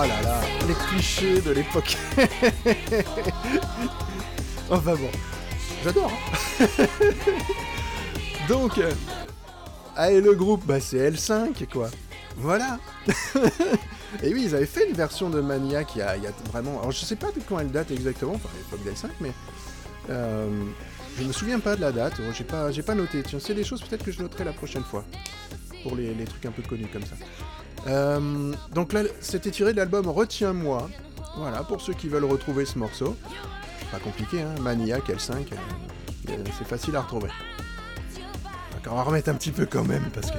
Oh 0.00 0.02
là 0.02 0.22
là, 0.22 0.40
les 0.68 0.74
clichés 0.74 1.40
de 1.40 1.50
l'époque. 1.50 1.96
enfin 4.70 4.94
bon, 4.94 5.10
j'adore. 5.82 6.12
hein. 6.60 6.66
Donc, 8.48 8.78
euh, 8.78 8.92
allez, 9.96 10.20
le 10.20 10.34
groupe, 10.34 10.64
bah, 10.64 10.78
c'est 10.78 11.10
L5, 11.10 11.66
quoi. 11.66 11.90
Voilà. 12.36 12.78
Et 14.22 14.32
oui, 14.32 14.44
ils 14.44 14.54
avaient 14.54 14.66
fait 14.66 14.88
une 14.88 14.94
version 14.94 15.30
de 15.30 15.40
Maniac 15.40 15.88
il 15.96 15.98
y 15.98 16.02
a, 16.02 16.14
vraiment... 16.52 16.78
Alors, 16.78 16.92
je 16.92 17.04
sais 17.04 17.16
pas 17.16 17.32
de 17.32 17.40
quand 17.48 17.58
elle 17.58 17.72
date 17.72 17.90
exactement, 17.90 18.34
enfin, 18.36 18.50
l'époque 18.56 18.86
d'L5, 18.86 19.08
mais... 19.20 19.32
euh, 20.10 20.48
je 21.18 21.24
me 21.24 21.32
souviens 21.32 21.58
pas 21.58 21.74
de 21.74 21.80
la 21.80 21.90
date, 21.90 22.20
j'ai 22.32 22.44
pas, 22.44 22.70
pas 22.86 22.94
noté. 22.94 23.24
Tiens, 23.24 23.40
c'est 23.40 23.54
des 23.54 23.64
choses 23.64 23.82
peut-être 23.82 24.04
que 24.04 24.12
je 24.12 24.22
noterai 24.22 24.44
la 24.44 24.52
prochaine 24.52 24.84
fois. 24.84 25.04
Pour 25.82 25.96
les 25.96 26.14
trucs 26.24 26.46
un 26.46 26.52
peu 26.52 26.62
connus 26.62 26.86
comme 26.92 27.04
ça. 27.04 27.16
Euh, 27.88 28.52
donc 28.74 28.92
là, 28.92 29.02
c'était 29.20 29.50
tiré 29.50 29.72
de 29.72 29.78
l'album 29.78 30.08
Retiens-moi. 30.08 30.88
Voilà, 31.36 31.62
pour 31.62 31.80
ceux 31.80 31.94
qui 31.94 32.08
veulent 32.08 32.24
retrouver 32.24 32.64
ce 32.64 32.78
morceau. 32.78 33.16
Pas 33.90 33.98
compliqué, 33.98 34.42
hein. 34.42 34.54
Maniac, 34.60 35.08
L5, 35.08 35.32
euh, 35.32 35.36
euh, 36.30 36.44
c'est 36.58 36.66
facile 36.66 36.96
à 36.96 37.02
retrouver. 37.02 37.30
On 38.90 38.94
va 38.94 39.02
remettre 39.02 39.28
un 39.28 39.34
petit 39.34 39.50
peu 39.50 39.66
quand 39.66 39.84
même, 39.84 40.10
parce 40.14 40.30
que... 40.30 40.38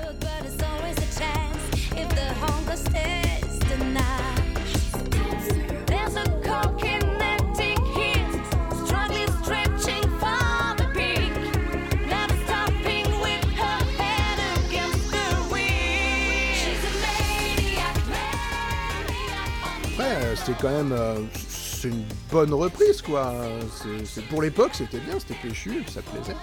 c'était 20.39 20.57
quand 20.61 20.69
même... 20.71 20.91
euh, 20.91 21.15
c'est 21.49 21.89
une 21.89 22.03
bonne 22.31 22.53
reprise, 22.53 23.01
quoi. 23.01 23.33
C'est- 23.81 24.05
c'est- 24.05 24.21
pour 24.27 24.41
l'époque, 24.41 24.71
c'était 24.73 24.99
bien, 24.99 25.19
c'était 25.19 25.35
péchu, 25.41 25.83
ça 25.93 26.01
plaisait. 26.01 26.35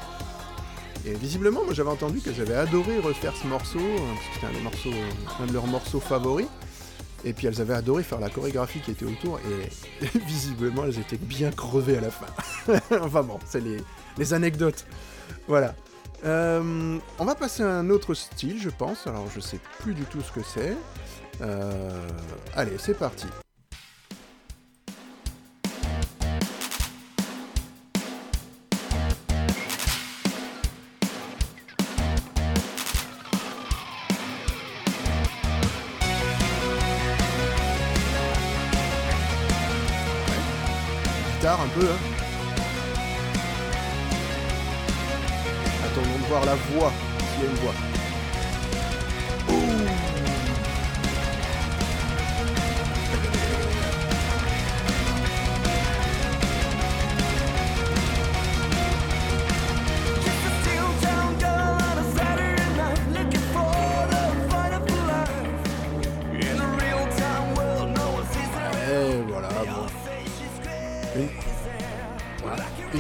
Et 1.04 1.14
visiblement, 1.14 1.62
moi 1.64 1.72
j'avais 1.72 1.90
entendu 1.90 2.20
qu'elles 2.20 2.40
avaient 2.40 2.56
adoré 2.56 2.98
refaire 2.98 3.32
ce 3.40 3.46
morceau, 3.46 3.78
hein, 3.78 4.14
parce 4.14 4.26
que 4.26 4.35
c'était 4.35 5.42
un, 5.42 5.46
de 5.46 5.52
leurs 5.52 5.66
morceaux 5.66 6.00
favoris. 6.00 6.48
Et 7.24 7.32
puis 7.32 7.46
elles 7.46 7.61
avaient 7.61 7.74
adoré 7.74 8.02
faire 8.02 8.18
la 8.20 8.28
chorégraphie 8.28 8.80
qui 8.80 8.90
était 8.92 9.04
autour, 9.04 9.38
et 9.40 10.09
visiblement 10.26 10.85
elles 10.85 10.98
étaient 10.98 11.16
bien 11.16 11.50
crevées 11.50 11.98
à 11.98 12.00
la 12.00 12.11
fin. 12.11 12.26
enfin 13.02 13.22
bon, 13.22 13.38
c'est 13.46 13.61
les, 13.61 13.76
les 14.18 14.35
anecdotes. 14.35 14.85
Voilà. 15.48 15.74
Euh, 16.24 16.98
on 17.18 17.24
va 17.24 17.35
passer 17.35 17.62
à 17.62 17.70
un 17.70 17.90
autre 17.90 18.14
style, 18.14 18.61
je 18.61 18.70
pense. 18.70 19.06
Alors 19.06 19.26
je 19.35 19.38
sais 19.40 19.61
plus 19.80 19.94
du 19.94 20.02
tout 20.04 20.20
ce 20.22 20.32
que 20.32 20.44
c'est. 20.44 20.76
Euh, 21.40 22.09
allez, 22.54 22.76
c'est 22.78 22.98
parti. 22.98 23.26
Un 41.48 41.68
peu, 41.68 41.87
hein. 41.87 41.96
Attendons 45.85 46.18
de 46.18 46.26
voir 46.28 46.44
la 46.44 46.56
voix, 46.56 46.92
s'il 47.32 47.44
y 47.44 47.46
a 47.46 47.50
une 47.50 47.56
voix. 47.59 47.95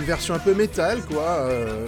Version 0.06 0.34
un 0.34 0.38
peu 0.38 0.54
métal, 0.54 1.02
quoi. 1.02 1.22
euh, 1.48 1.86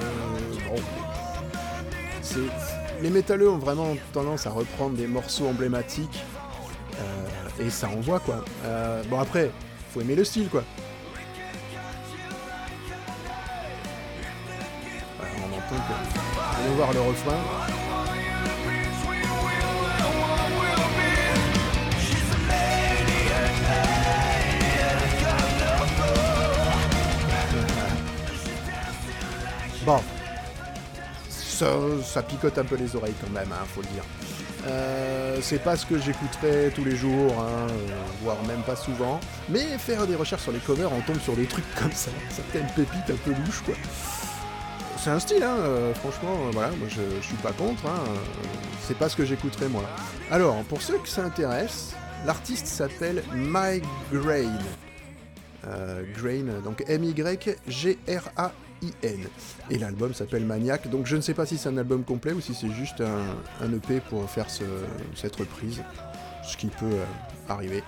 Les 3.00 3.11
métalleux 3.11 3.48
ont 3.48 3.59
vraiment 3.59 3.96
tendance 4.12 4.46
à 4.46 4.50
reprendre 4.50 4.96
des 4.96 5.07
morceaux 5.07 5.46
emblématiques. 5.46 6.22
euh, 7.00 7.64
et 7.66 7.70
ça 7.70 7.88
envoie, 7.88 8.18
quoi. 8.20 8.44
Euh, 8.64 9.02
bon, 9.09 9.20
après, 9.20 9.50
faut 9.92 10.00
aimer 10.00 10.16
le 10.16 10.24
style, 10.24 10.48
quoi. 10.48 10.64
On 15.20 15.46
entend 15.57 15.76
que... 15.76 16.61
Allez 16.61 16.74
voir 16.74 16.92
le 16.92 17.00
refrain. 17.00 17.38
Bon. 29.88 30.01
Ça, 31.31 32.22
picote 32.22 32.59
un 32.59 32.64
peu 32.64 32.77
les 32.77 32.94
oreilles 32.94 33.14
quand 33.22 33.31
même, 33.31 33.51
hein, 33.51 33.64
faut 33.74 33.81
le 33.81 33.87
dire. 33.87 34.05
Euh, 34.66 35.38
c'est 35.40 35.62
pas 35.64 35.77
ce 35.79 35.87
que 35.87 35.98
j'écouterai 35.98 36.70
tous 36.74 36.85
les 36.85 36.94
jours, 36.94 37.33
hein, 37.40 37.68
euh, 37.70 38.05
voire 38.22 38.37
même 38.44 38.61
pas 38.64 38.77
souvent. 38.77 39.18
Mais 39.48 39.79
faire 39.79 40.07
des 40.07 40.14
recherches 40.14 40.42
sur 40.42 40.53
les 40.53 40.59
covers, 40.59 40.92
on 40.92 41.01
tombe 41.01 41.18
sur 41.20 41.35
des 41.35 41.46
trucs 41.46 41.64
comme 41.74 41.92
ça, 41.92 42.11
certaines 42.29 42.66
pépites 42.77 43.09
un 43.09 43.16
peu 43.24 43.31
louches, 43.31 43.62
quoi. 43.64 43.77
C'est 44.98 45.09
un 45.09 45.18
style, 45.18 45.42
hein, 45.42 45.57
euh, 45.61 45.94
franchement, 45.94 46.37
voilà, 46.53 46.68
moi 46.72 46.88
je, 46.90 47.01
suis 47.27 47.37
pas 47.37 47.53
contre, 47.53 47.85
c'est 48.87 48.98
pas 48.98 49.09
ce 49.09 49.16
que 49.16 49.24
j'écouterai 49.24 49.68
moi. 49.68 49.85
Alors, 50.31 50.57
pour 50.64 50.83
ceux 50.83 50.98
que 50.98 51.09
ça 51.09 51.24
intéresse, 51.24 51.94
L'artiste 52.27 52.66
s'appelle 52.66 53.22
My 53.33 53.81
Grain. 54.12 54.59
Grain, 56.14 56.61
donc 56.62 56.85
M-Y-G-R-A-I-N. 56.88 58.67
Et 59.71 59.79
l'album 59.79 60.14
s'appelle 60.14 60.45
Maniac, 60.45 60.88
donc 60.88 61.07
je 61.07 61.17
ne 61.17 61.21
sais 61.21 61.35
pas 61.35 61.47
si 61.47 61.59
c'est 61.59 61.69
un 61.69 61.77
album 61.79 62.05
complet 62.05 62.33
ou 62.33 62.41
si 62.41 62.55
c'est 62.55 62.71
juste 62.71 63.01
un, 63.03 63.73
EP 63.73 64.01
pour 64.01 64.29
faire 64.31 64.49
ce- 64.51 64.64
cette 65.14 65.37
reprise. 65.37 65.83
Ce 66.45 66.57
qui 66.57 66.69
peut 66.69 66.87
euh, 66.87 67.05
arriver. 67.49 67.83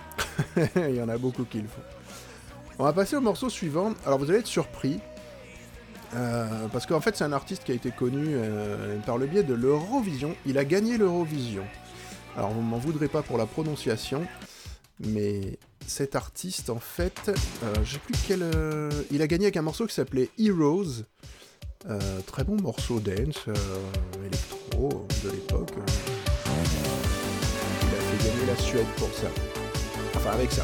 Il 0.76 0.96
y 0.96 1.00
en 1.02 1.08
a 1.08 1.16
beaucoup 1.16 1.44
qui 1.44 1.58
le 1.62 1.68
font. 1.68 1.80
On 2.78 2.84
va 2.84 2.92
passer 2.92 3.16
au 3.16 3.20
morceau 3.20 3.48
suivant. 3.48 3.92
Alors 4.04 4.18
vous 4.18 4.28
allez 4.30 4.40
être 4.40 4.46
surpris. 4.46 5.00
euh, 6.14 6.66
parce 6.72 6.86
qu'en 6.86 7.00
fait 7.00 7.16
c'est 7.16 7.24
un 7.24 7.32
artiste 7.32 7.64
qui 7.64 7.72
a 7.72 7.74
été 7.74 7.90
connu 7.90 8.26
euh, 8.28 8.98
par 9.06 9.16
le 9.16 9.26
biais 9.26 9.44
de 9.44 9.54
l'Eurovision. 9.54 10.34
Il 10.44 10.58
a 10.58 10.64
gagné 10.64 10.98
l'Eurovision. 10.98 11.64
Alors 12.36 12.50
vous 12.50 12.60
m'en 12.62 12.78
voudrez 12.78 13.08
pas 13.08 13.22
pour 13.22 13.38
la 13.38 13.46
prononciation, 13.46 14.26
mais 15.00 15.58
cet 15.86 16.14
artiste 16.14 16.68
en 16.70 16.78
fait, 16.78 17.30
euh, 17.64 17.74
plus 18.04 18.14
quel, 18.28 18.42
euh, 18.42 18.90
il 19.10 19.22
a 19.22 19.26
gagné 19.26 19.46
avec 19.46 19.56
un 19.56 19.62
morceau 19.62 19.86
qui 19.86 19.94
s'appelait 19.94 20.28
Heroes, 20.38 21.04
Euh, 21.88 22.20
très 22.26 22.44
bon 22.44 22.60
morceau 22.60 23.00
dance, 23.00 23.38
euh, 23.48 23.54
électro 24.26 25.06
de 25.24 25.30
l'époque. 25.30 25.70
Il 25.76 25.80
a 27.88 28.00
fait 28.02 28.18
gagner 28.22 28.44
la 28.46 28.54
Suède 28.56 28.86
pour 28.98 29.08
ça. 29.14 29.28
Enfin 30.14 30.32
avec 30.32 30.52
ça. 30.52 30.62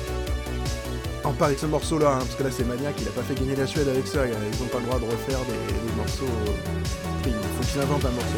Non, 1.24 1.32
pas 1.32 1.46
avec 1.46 1.58
ce 1.58 1.64
morceau-là, 1.64 2.16
hein, 2.16 2.18
parce 2.18 2.34
que 2.34 2.42
là 2.42 2.50
c'est 2.50 2.64
maniaque, 2.64 2.96
il 3.00 3.08
a 3.08 3.12
pas 3.12 3.22
fait 3.22 3.34
gagner 3.34 3.56
la 3.56 3.66
Suède 3.66 3.88
avec 3.88 4.06
ça, 4.06 4.26
ils 4.26 4.62
ont 4.62 4.68
pas 4.68 4.78
le 4.78 4.84
droit 4.84 5.00
de 5.00 5.06
refaire 5.06 5.40
des, 5.46 5.56
des 5.88 5.94
morceaux. 5.96 6.26
Il 7.24 7.32
faut 7.32 7.64
qu'ils 7.72 7.80
inventent 7.80 8.04
un 8.04 8.10
morceau. 8.10 8.36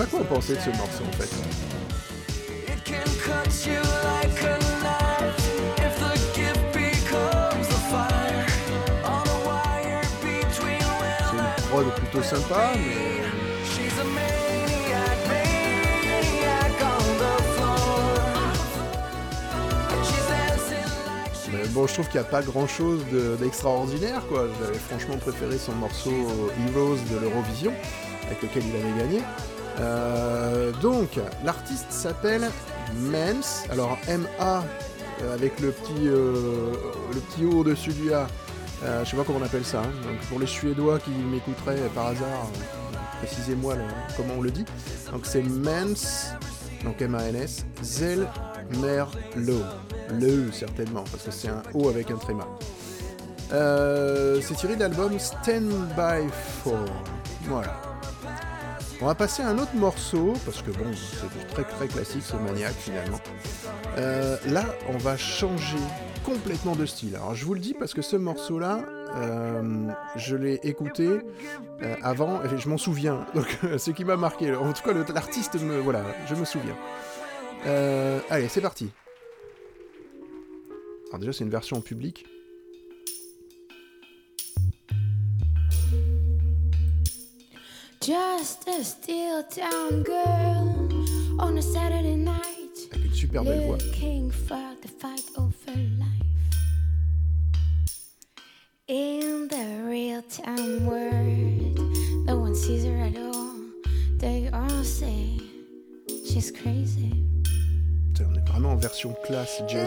Pas 0.00 0.06
quoi 0.06 0.20
en 0.20 0.24
penser 0.24 0.54
de 0.54 0.60
ce 0.60 0.70
morceau 0.70 1.04
en 1.06 1.12
fait. 1.12 1.28
C'est 11.20 11.36
une 11.36 11.52
prod 11.68 11.86
plutôt 11.96 12.22
sympa, 12.22 12.72
mais 12.76 13.20
Mais 21.52 21.68
bon, 21.68 21.86
je 21.86 21.92
trouve 21.94 22.06
qu'il 22.06 22.20
n'y 22.20 22.26
a 22.26 22.30
pas 22.30 22.42
grand 22.42 22.66
chose 22.66 23.04
d'extraordinaire, 23.38 24.22
quoi. 24.28 24.46
J'avais 24.60 24.78
franchement 24.78 25.18
préféré 25.18 25.58
son 25.58 25.72
morceau 25.72 26.12
Heroes 26.68 26.96
de 27.10 27.18
l'Eurovision, 27.18 27.72
avec 28.26 28.42
lequel 28.42 28.62
il 28.66 28.76
avait 28.76 28.98
gagné. 28.98 29.20
Euh, 29.78 30.72
donc, 30.82 31.18
l'artiste 31.44 31.90
s'appelle 31.90 32.50
Mens, 32.96 33.64
alors 33.70 33.98
M-A, 34.08 34.64
euh, 35.22 35.34
avec 35.34 35.60
le 35.60 35.70
petit, 35.70 36.08
euh, 36.08 36.72
le 37.14 37.20
petit 37.20 37.44
O 37.44 37.60
au-dessus 37.60 37.92
du 37.92 38.12
A. 38.12 38.26
Je 39.04 39.10
sais 39.10 39.16
pas 39.16 39.24
comment 39.24 39.38
on 39.40 39.44
appelle 39.44 39.64
ça. 39.64 39.80
hein. 39.80 39.92
Donc, 40.04 40.18
pour 40.28 40.38
les 40.38 40.46
Suédois 40.46 40.98
qui 41.00 41.10
m'écouteraient 41.10 41.88
par 41.94 42.06
hasard, 42.08 42.48
précisez-moi 43.22 43.74
comment 44.16 44.34
on 44.38 44.42
le 44.42 44.50
dit. 44.50 44.64
Donc, 45.12 45.26
c'est 45.26 45.42
Mens, 45.42 46.32
donc 46.84 47.00
M-A-N-S, 47.00 47.66
Zelmerlo. 47.82 49.58
Le 50.18 50.50
certainement, 50.50 51.04
parce 51.12 51.24
que 51.24 51.30
c'est 51.30 51.48
un 51.48 51.62
O 51.74 51.88
avec 51.88 52.10
un 52.10 52.16
tréma. 52.16 52.46
C'est 53.50 54.54
tiré 54.56 54.74
de 54.76 54.80
l'album 54.80 55.18
Stand 55.18 55.70
By 55.94 56.26
For. 56.64 56.78
Voilà. 57.44 57.89
On 59.02 59.06
va 59.06 59.14
passer 59.14 59.42
à 59.42 59.48
un 59.48 59.58
autre 59.58 59.74
morceau, 59.74 60.34
parce 60.44 60.60
que 60.60 60.70
bon, 60.70 60.84
c'est 60.92 61.48
très 61.48 61.64
très 61.64 61.88
classique, 61.88 62.22
ce 62.22 62.36
maniaque 62.36 62.74
finalement. 62.74 63.18
Euh, 63.96 64.36
là, 64.46 64.66
on 64.90 64.98
va 64.98 65.16
changer 65.16 65.78
complètement 66.22 66.76
de 66.76 66.84
style. 66.84 67.16
Alors 67.16 67.34
je 67.34 67.46
vous 67.46 67.54
le 67.54 67.60
dis 67.60 67.72
parce 67.72 67.94
que 67.94 68.02
ce 68.02 68.16
morceau-là, 68.16 68.84
euh, 69.16 69.88
je 70.16 70.36
l'ai 70.36 70.60
écouté 70.64 71.08
euh, 71.08 71.96
avant, 72.02 72.42
et 72.42 72.58
je 72.58 72.68
m'en 72.68 72.76
souviens. 72.76 73.26
Donc 73.34 73.58
ce 73.78 73.90
qui 73.90 74.04
m'a 74.04 74.16
marqué, 74.16 74.54
en 74.54 74.70
tout 74.74 74.82
cas 74.82 74.92
l'artiste 75.14 75.58
me, 75.58 75.78
voilà, 75.78 76.04
je 76.28 76.34
me 76.34 76.44
souviens. 76.44 76.76
Allez, 78.28 78.48
c'est 78.48 78.60
parti. 78.60 78.90
Alors 81.08 81.20
déjà, 81.20 81.32
c'est 81.32 81.44
une 81.44 81.50
version 81.50 81.80
en. 81.80 82.26
Just 88.10 88.66
a 88.66 88.82
steel 88.82 89.44
town 89.44 90.02
girl 90.02 90.88
on 91.38 91.56
a 91.56 91.62
Saturday 91.62 92.16
night. 92.16 92.88
avec 92.90 93.06
une 93.06 93.14
super 93.14 93.44
belle 93.44 93.64
voix. 93.64 93.76
Looking 93.76 94.32
for 94.32 94.58
the 94.82 94.88
fight 94.88 95.22
of 95.36 95.54
her 95.68 95.76
life. 95.96 96.26
In 98.88 99.46
the 99.46 99.88
real 99.88 100.22
time 100.22 100.86
world, 100.86 101.78
no 102.26 102.36
one 102.36 102.56
sees 102.56 102.84
her 102.84 102.96
at 102.96 103.16
all. 103.16 103.54
They 104.18 104.50
all 104.52 104.82
say 104.82 105.38
she's 106.26 106.50
crazy. 106.50 107.12
On 108.18 108.34
est 108.34 108.48
vraiment 108.48 108.72
en 108.72 108.76
version 108.76 109.14
classe 109.24 109.62
jazzy. 109.68 109.86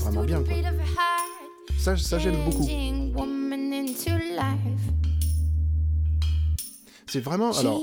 Vraiment 0.00 0.24
bien, 0.24 0.42
quoi. 0.42 0.54
Ça, 1.78 1.96
ça 1.96 2.18
j'aime 2.18 2.44
beaucoup. 2.44 2.66
C'est 7.06 7.20
vraiment, 7.20 7.52
alors, 7.52 7.80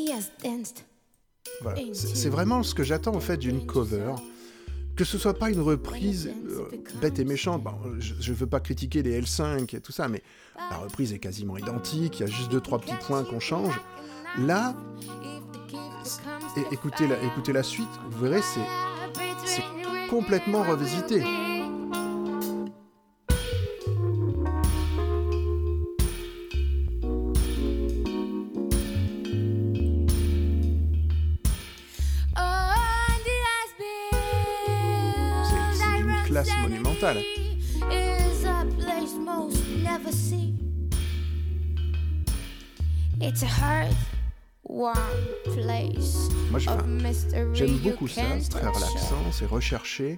voilà, 1.61 1.81
c'est 1.93 2.29
vraiment 2.29 2.61
ce 2.63 2.75
que 2.75 2.83
j'attends 2.83 3.15
en 3.15 3.19
fait 3.19 3.37
d'une 3.37 3.65
cover. 3.65 4.13
Que 4.95 5.03
ce 5.03 5.17
soit 5.17 5.33
pas 5.33 5.49
une 5.49 5.59
reprise 5.59 6.31
euh, 6.47 6.69
bête 7.01 7.19
et 7.19 7.25
méchante. 7.25 7.61
Bon, 7.61 7.73
je, 7.99 8.13
je 8.17 8.33
veux 8.33 8.47
pas 8.47 8.61
critiquer 8.61 9.03
les 9.03 9.19
L5 9.21 9.75
et 9.75 9.81
tout 9.81 9.91
ça, 9.91 10.07
mais 10.07 10.21
la 10.71 10.77
reprise 10.77 11.11
est 11.11 11.19
quasiment 11.19 11.57
identique. 11.57 12.19
Il 12.19 12.21
y 12.21 12.23
a 12.23 12.31
juste 12.31 12.49
deux 12.49 12.61
trois 12.61 12.79
petits 12.79 12.95
points 13.05 13.25
qu'on 13.25 13.41
change. 13.41 13.77
Là, 14.37 14.73
et 16.55 16.73
écoutez 16.73 17.07
la, 17.07 17.21
écoutez 17.23 17.51
la 17.51 17.63
suite, 17.63 17.89
vous 18.09 18.21
verrez, 18.25 18.41
c'est 18.41 18.61
c'est 19.45 19.63
complètement 20.09 20.63
revisité. 20.63 21.23
Moi, 46.49 46.59
j'aime 47.53 47.77
beaucoup 47.77 48.07
ça, 48.07 48.21
très 48.49 48.67
relaxant, 48.67 49.31
c'est 49.31 49.45
recherché. 49.45 50.17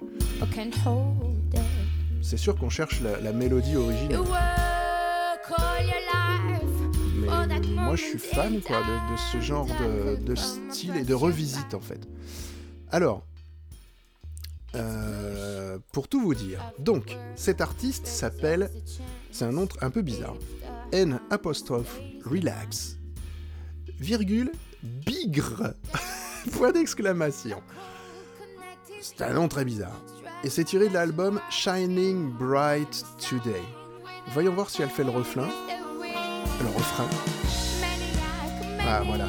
C'est 2.22 2.36
sûr 2.36 2.56
qu'on 2.56 2.70
cherche 2.70 3.00
la, 3.00 3.20
la 3.20 3.32
mélodie 3.32 3.76
originale. 3.76 4.20
Mais 7.14 7.28
moi, 7.74 7.96
je 7.96 8.02
suis 8.02 8.18
fan 8.18 8.60
quoi, 8.60 8.78
de, 8.78 9.12
de 9.12 9.18
ce 9.32 9.40
genre 9.40 9.66
de, 9.66 10.16
de 10.22 10.34
style 10.34 10.96
et 10.96 11.04
de 11.04 11.14
revisite 11.14 11.74
en 11.74 11.80
fait. 11.80 12.08
Alors, 12.90 13.24
euh, 14.74 15.78
pour 15.92 16.08
tout 16.08 16.20
vous 16.20 16.34
dire, 16.34 16.72
donc, 16.78 17.16
cet 17.36 17.60
artiste 17.60 18.06
s'appelle, 18.06 18.70
c'est 19.30 19.44
un 19.44 19.52
nom 19.52 19.68
un 19.80 19.90
peu 19.90 20.02
bizarre, 20.02 20.36
N 20.92 21.20
apostrophe 21.30 22.00
relax, 22.24 22.96
virgule, 23.98 24.52
bigre, 24.82 25.74
point 26.52 26.72
d'exclamation. 26.72 27.62
C'est 29.00 29.22
un 29.22 29.34
nom 29.34 29.48
très 29.48 29.64
bizarre. 29.64 30.02
Et 30.44 30.50
c'est 30.50 30.64
tiré 30.64 30.88
de 30.88 30.94
l'album 30.94 31.40
Shining 31.50 32.30
Bright 32.32 33.04
Today. 33.18 33.62
Voyons 34.28 34.52
voir 34.52 34.70
si 34.70 34.82
elle 34.82 34.90
fait 34.90 35.04
le 35.04 35.10
refrain. 35.10 35.48
Le 36.60 36.68
refrain. 36.68 37.08
Ah, 38.80 39.02
voilà. 39.04 39.26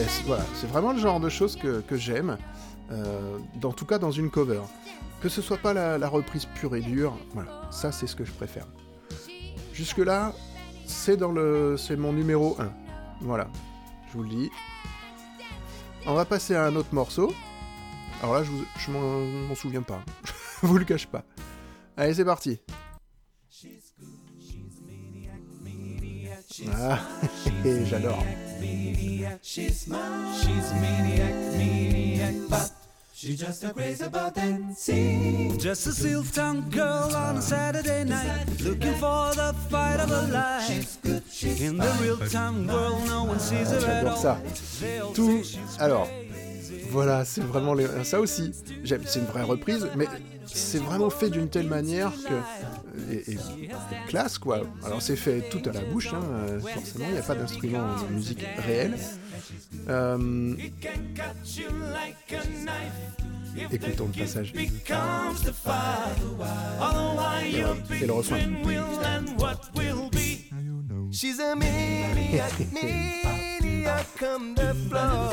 Ben, 0.00 0.08
c'est- 0.08 0.22
voilà, 0.24 0.44
c'est 0.54 0.66
vraiment 0.68 0.92
le 0.92 0.98
genre 0.98 1.20
de 1.20 1.28
choses 1.28 1.56
que, 1.56 1.80
que 1.80 1.96
j'aime, 1.96 2.38
euh, 2.90 3.38
dans 3.56 3.72
tout 3.72 3.86
cas 3.86 3.98
dans 3.98 4.10
une 4.10 4.30
cover. 4.30 4.60
Que 5.20 5.28
ce 5.28 5.42
soit 5.42 5.58
pas 5.58 5.72
la, 5.74 5.98
la 5.98 6.08
reprise 6.08 6.46
pure 6.46 6.76
et 6.76 6.80
dure, 6.80 7.16
voilà, 7.34 7.62
ça 7.72 7.90
c'est 7.90 8.06
ce 8.06 8.14
que 8.14 8.24
je 8.24 8.30
préfère. 8.32 8.66
Jusque 9.72 9.98
là, 9.98 10.32
c'est 10.86 11.16
dans 11.16 11.32
le, 11.32 11.76
c'est 11.76 11.96
mon 11.96 12.12
numéro 12.12 12.56
1. 12.60 12.70
Voilà, 13.22 13.48
je 14.08 14.12
vous 14.16 14.22
le 14.22 14.28
dis. 14.28 14.50
On 16.06 16.14
va 16.14 16.24
passer 16.24 16.54
à 16.54 16.64
un 16.64 16.76
autre 16.76 16.94
morceau. 16.94 17.32
Alors 18.22 18.34
là, 18.34 18.42
je, 18.44 18.50
vous- 18.50 18.64
je 18.78 18.90
m'en 18.92 19.54
souviens 19.56 19.82
pas. 19.82 20.00
je 20.62 20.66
vous 20.66 20.78
le 20.78 20.84
cache 20.84 21.06
pas. 21.08 21.24
Allez, 21.96 22.14
c'est 22.14 22.24
parti. 22.24 22.60
Ah, 26.76 26.98
j'adore. 27.84 28.24
She's 29.40 29.86
maniac, 29.86 31.34
maniac, 31.56 32.34
but 32.50 32.70
she's 33.14 33.38
just 33.38 33.62
a 33.64 33.72
crazy 33.72 34.04
about 34.04 34.34
dancing. 34.34 35.56
Just 35.58 35.86
a 35.86 35.92
silk 35.92 36.26
tongued 36.32 36.72
girl 36.72 37.14
on 37.14 37.36
a 37.36 37.42
Saturday 37.42 38.04
night, 38.04 38.46
looking 38.60 38.94
for 38.94 39.32
the 39.34 39.54
fight 39.70 40.00
of 40.00 40.10
her 40.10 40.28
life. 40.32 40.98
In 41.60 41.78
the 41.78 41.98
real 42.02 42.18
time 42.28 42.66
world, 42.66 43.06
no 43.06 43.24
one 43.24 43.38
sees 43.38 43.70
her 43.70 43.78
at 43.78 44.04
J'adore 44.04 44.10
all. 44.10 44.16
ça. 44.16 44.38
Tout. 45.14 45.44
Alors, 45.78 46.08
voilà, 46.90 47.24
c'est 47.24 47.42
vraiment 47.42 47.74
ça 48.04 48.20
aussi. 48.20 48.52
C'est 48.84 49.18
une 49.18 49.26
vraie 49.26 49.42
reprise, 49.42 49.88
mais 49.96 50.06
c'est 50.46 50.82
vraiment 50.82 51.10
fait 51.10 51.30
d'une 51.30 51.48
telle 51.48 51.68
manière 51.68 52.12
que 52.12 53.12
et, 53.12 53.36
classe 54.08 54.38
quoi. 54.38 54.62
Alors 54.84 55.02
c'est 55.02 55.16
fait 55.16 55.48
tout 55.50 55.62
à 55.68 55.72
la 55.72 55.80
bouche, 55.80 56.12
hein, 56.12 56.20
forcément, 56.74 57.06
il 57.08 57.14
n'y 57.14 57.18
a 57.18 57.22
pas 57.22 57.34
d'instrument 57.34 57.84
de 58.08 58.14
musique 58.14 58.44
réel. 58.58 58.94
Euh, 59.88 60.54
écoutons 63.70 64.10
le 64.14 64.20
passage. 64.20 64.52
Et, 64.54 64.68
et 68.02 68.06
le 68.06 68.12
refrain. 68.12 68.38
She's 71.18 71.40
a 71.40 71.56
maniac, 71.56 72.52
maniac 72.72 74.06
come 74.16 74.54
the 74.54 74.72
floor. 74.88 75.32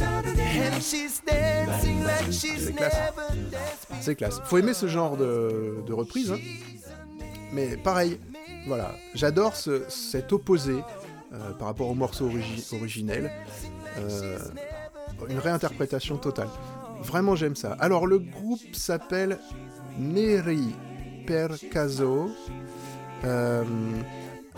And 0.00 0.82
she's 0.82 1.20
dancing 1.24 2.02
like 2.04 2.32
she's 2.32 2.64
C'est 2.66 2.72
classe. 2.72 2.94
never 2.94 3.28
danced 3.50 3.86
C'est 4.02 4.14
classe. 4.16 4.40
Faut 4.46 4.58
aimer 4.58 4.74
ce 4.74 4.88
genre 4.88 5.16
de, 5.16 5.82
de 5.86 5.92
reprise, 5.92 6.32
hein. 6.32 6.38
mais 7.52 7.76
pareil, 7.76 8.18
voilà, 8.66 8.90
j'adore 9.14 9.54
ce- 9.54 9.84
cet 9.88 10.32
opposé 10.32 10.82
euh, 11.32 11.52
par 11.52 11.68
rapport 11.68 11.88
au 11.88 11.94
morceau 11.94 12.28
origi- 12.28 12.74
originel. 12.74 13.30
Euh, 13.98 14.38
une 15.28 15.38
réinterprétation 15.38 16.16
totale. 16.16 16.48
Vraiment, 17.02 17.36
j'aime 17.36 17.54
ça. 17.54 17.76
Alors, 17.78 18.06
le 18.08 18.18
groupe 18.18 18.74
s'appelle 18.74 19.38
Neri 19.98 20.74
per 21.26 21.48
caso 21.70 22.30
euh, 23.24 23.64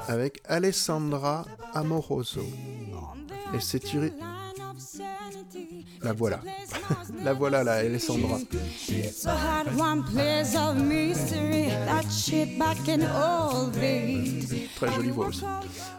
avec 0.09 0.41
Alessandra 0.47 1.45
Amoroso. 1.75 2.43
Et 3.55 3.61
c'est 3.61 3.81
tiré. 3.81 4.13
La 6.03 6.13
voilà. 6.13 6.41
La 7.25 7.35
voilà, 7.35 7.63
là, 7.63 7.73
Alessandra. 7.75 8.39
Très 14.77 14.93
jolie 14.93 15.11
voix 15.11 15.27
aussi. 15.27 15.45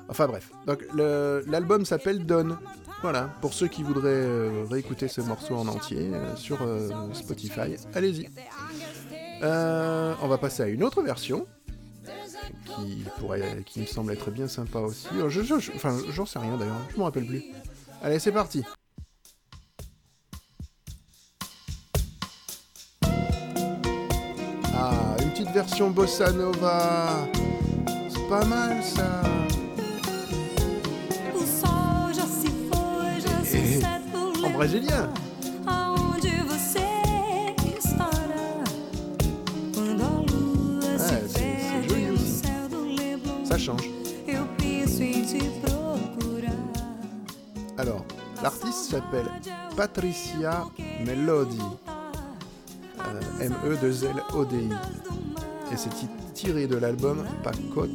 Enfin 0.10 0.28
bref, 0.28 0.52
donc 0.66 0.86
l'album 0.96 1.86
s'appelle 1.86 2.26
Dawn. 2.26 2.58
Voilà, 3.02 3.32
pour 3.42 3.54
ceux 3.54 3.68
qui 3.68 3.82
voudraient 3.82 4.10
euh, 4.10 4.64
réécouter 4.70 5.08
ce 5.08 5.22
morceau 5.22 5.56
en 5.56 5.68
entier 5.68 6.12
euh, 6.14 6.36
sur 6.36 6.62
euh, 6.62 6.88
Spotify, 7.14 7.76
allez-y. 7.96 8.30
On 9.42 10.28
va 10.28 10.38
passer 10.40 10.62
à 10.62 10.68
une 10.68 10.84
autre 10.84 11.02
version 11.02 11.48
qui 12.76 13.04
pourrait, 13.20 13.64
qui 13.66 13.82
me 13.82 13.86
semble 13.86 14.12
être 14.14 14.32
bien 14.32 14.48
sympa 14.48 14.80
aussi. 14.80 15.08
Je, 15.28 15.42
je- 15.42 15.60
je- 15.60 15.72
enfin, 15.76 15.98
j'en 16.12 16.26
sais 16.26 16.40
rien 16.40 16.58
d'ailleurs, 16.58 16.82
je 16.92 16.98
m'en 16.98 17.06
rappelle 17.06 17.26
plus. 17.26 17.44
Allez, 18.02 18.20
c'est 18.20 18.32
parti. 18.32 18.64
Ah, 24.74 25.16
une 25.22 25.30
petite 25.32 25.52
version 25.52 25.90
bossa 25.92 26.32
nova. 26.32 27.28
C'est 28.10 28.28
pas 28.30 28.46
mal 28.46 28.84
ça. 28.84 29.22
En 34.44 34.50
brésilien. 34.50 35.10
Change. 43.62 43.90
Alors, 47.78 48.04
l'artiste 48.44 48.90
s'appelle 48.92 49.26
Patricia 49.76 50.66
Melody. 51.06 51.60
Euh, 53.00 53.20
M-E-2-L-O-D-I. 53.46 54.70
Et 55.74 55.78
c'est 55.78 55.90
ti- 55.90 56.08
tiré 56.34 56.68
de 56.68 56.76
l'album 56.78 57.24
Pacote. 57.44 57.90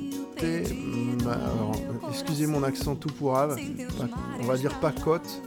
Ma- 1.24 2.10
excusez 2.10 2.46
mon 2.46 2.62
accent 2.62 2.94
tout 2.96 3.08
pourrave. 3.08 3.56
On 4.40 4.44
va 4.44 4.56
dire 4.56 4.78
Pacote 4.80 5.42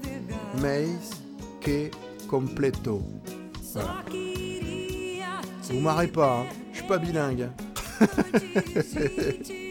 Mais 0.62 0.88
que 1.62 1.90
Completo. 2.30 3.02
Voilà. 3.74 4.04
Vous 5.70 5.80
marrez 5.80 6.08
pas, 6.08 6.40
hein. 6.40 6.46
je 6.72 6.80
suis 6.80 6.88
pas 6.88 6.98
bilingue. 6.98 7.50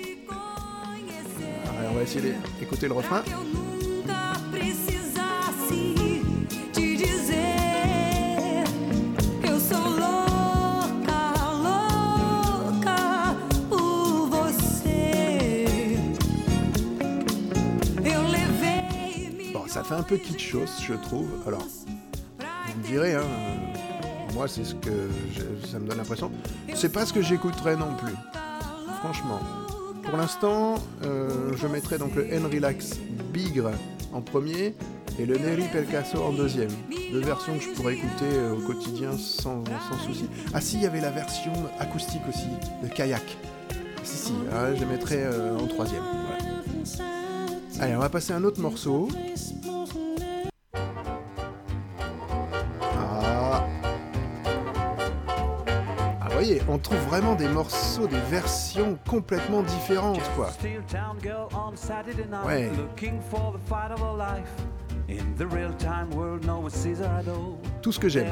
Va 1.98 2.04
essayer 2.04 2.32
d'écouter 2.60 2.86
le 2.86 2.92
refrain. 2.94 3.24
Ça 19.66 19.84
fait 19.84 19.94
un 19.94 20.02
peu 20.02 20.16
kitschos, 20.16 20.80
je 20.82 20.94
trouve. 20.94 21.28
Alors, 21.46 21.62
vous 21.62 22.78
me 22.78 22.82
direz, 22.84 23.14
hein, 23.14 23.22
moi 24.34 24.48
c'est 24.48 24.64
ce 24.64 24.74
que 24.74 24.90
je- 25.32 25.66
ça 25.68 25.78
me 25.78 25.86
donne 25.86 25.98
l'impression. 25.98 26.32
C'est 26.74 26.92
pas 26.92 27.06
ce 27.06 27.12
que 27.12 27.22
j'écouterais 27.22 27.76
non 27.76 27.94
plus. 27.94 28.14
Franchement. 29.00 29.38
Pour 30.08 30.16
l'instant, 30.16 30.76
euh, 31.04 31.52
je 31.54 31.66
mettrais 31.66 31.98
donc 31.98 32.14
le 32.14 32.32
N-Relax 32.32 32.98
Bigre 33.30 33.72
en 34.14 34.22
premier 34.22 34.74
et 35.18 35.26
le 35.26 35.36
Neri 35.36 35.64
Pelcasso 35.70 36.22
en 36.22 36.32
deuxième. 36.32 36.70
Deux 37.12 37.20
versions 37.20 37.52
que 37.58 37.62
je 37.62 37.68
pourrais 37.70 37.92
écouter 37.92 38.24
euh, 38.24 38.54
au 38.54 38.66
quotidien 38.66 39.12
sans, 39.18 39.62
sans 39.64 39.98
souci. 40.06 40.24
Ah 40.54 40.62
si, 40.62 40.76
il 40.76 40.82
y 40.82 40.86
avait 40.86 41.02
la 41.02 41.10
version 41.10 41.52
acoustique 41.78 42.22
aussi, 42.26 42.46
de 42.82 42.88
Kayak. 42.88 43.36
Si, 44.02 44.16
si, 44.16 44.32
ah, 44.50 44.74
je 44.74 44.80
les 44.80 44.86
mettrais 44.86 45.24
euh, 45.24 45.58
en 45.58 45.66
troisième. 45.66 46.02
Allez, 47.78 47.94
on 47.94 48.00
va 48.00 48.08
passer 48.08 48.32
à 48.32 48.36
un 48.36 48.44
autre 48.44 48.62
morceau. 48.62 49.08
On 56.68 56.78
trouve 56.78 56.98
vraiment 57.08 57.34
des 57.34 57.48
morceaux, 57.48 58.06
des 58.06 58.20
versions 58.30 58.98
complètement 59.08 59.62
différentes, 59.62 60.22
quoi. 60.36 60.50
Ouais. 62.46 62.70
Tout 67.80 67.92
ce 67.92 67.98
que 67.98 68.10
j'aime. 68.10 68.26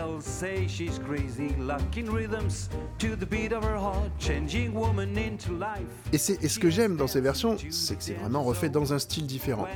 Et, 6.13 6.19
c'est- 6.19 6.43
et 6.45 6.49
ce 6.49 6.59
que 6.59 6.69
j'aime 6.69 6.97
dans 6.97 7.07
ces 7.07 7.23
versions, 7.23 7.57
c'est 7.71 7.97
que 7.97 8.03
c'est 8.03 8.13
vraiment 8.15 8.43
refait 8.43 8.69
dans 8.69 8.93
un 8.93 8.99
style 8.99 9.27
différent. 9.27 9.67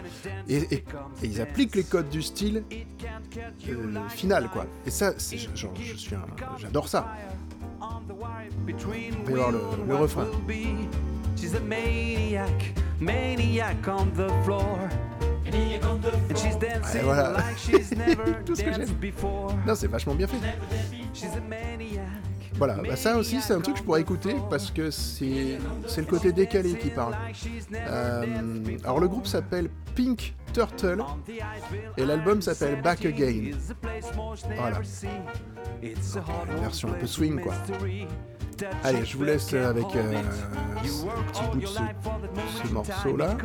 Et, 0.48 0.56
et- 0.56 0.74
et 0.74 0.84
ils 1.22 1.40
appliquent 1.40 1.76
les 1.76 1.84
codes 1.84 2.10
du 2.10 2.20
style 2.20 2.64
euh, 3.72 3.74
final, 4.10 4.48
quoi. 4.50 4.66
Et 4.84 4.90
ça, 4.90 5.12
c'est- 5.16 5.38
genre, 5.56 5.72
je 5.82 5.94
suis 5.96 6.14
un- 6.14 6.20
j'adore 6.58 6.88
ça. 6.88 7.06
On 8.10 9.24
va 9.24 9.30
y 9.30 9.34
voir 9.34 9.52
le- 9.52 9.58
will 9.58 9.86
le 9.86 9.94
what 9.94 10.02
refrain. 10.02 10.24
will 10.24 10.40
be. 10.46 10.88
She's 11.36 11.54
a 11.54 11.60
maniac, 11.60 12.50
maniac 12.98 13.86
on 13.88 14.10
the 14.14 14.28
floor. 14.44 14.88
And 15.46 16.36
she's 16.38 16.56
dancing 16.56 17.02
voilà. 17.02 17.32
like 17.36 17.58
she's 17.58 17.90
never 17.96 18.42
Tout 18.44 18.54
ce 18.56 18.62
que 18.62 18.70
danced 18.70 19.00
before. 19.00 19.52
Non, 19.66 19.74
c'est 19.74 19.88
vachement 19.88 20.14
bien 20.14 20.26
fait. 20.28 20.36
She's 21.12 21.34
a 21.36 21.40
maniac, 21.40 22.06
Voilà, 22.60 22.74
bah 22.86 22.94
ça 22.94 23.16
aussi 23.16 23.40
c'est 23.40 23.54
un 23.54 23.60
truc 23.62 23.76
que 23.76 23.80
je 23.80 23.84
pourrais 23.84 24.02
écouter 24.02 24.36
parce 24.50 24.70
que 24.70 24.90
c'est 24.90 25.56
le 25.96 26.04
côté 26.04 26.30
décalé 26.30 26.74
qui 26.76 26.90
parle. 26.90 27.14
Euh, 27.74 28.62
alors 28.84 29.00
le 29.00 29.08
groupe 29.08 29.26
s'appelle 29.26 29.70
Pink 29.94 30.34
Turtle 30.52 31.02
et 31.96 32.04
l'album 32.04 32.42
s'appelle 32.42 32.82
Back 32.82 33.06
Again. 33.06 33.52
Voilà. 34.56 34.80
Version 36.60 36.90
un 36.90 36.92
peu 36.92 37.06
swing 37.06 37.40
quoi. 37.40 37.54
Allez, 38.84 39.06
je 39.06 39.16
vous 39.16 39.24
laisse 39.24 39.54
avec 39.54 39.86
euh, 39.96 40.22
ce, 40.84 41.06
ce 42.62 42.72
morceau-là 42.74 43.38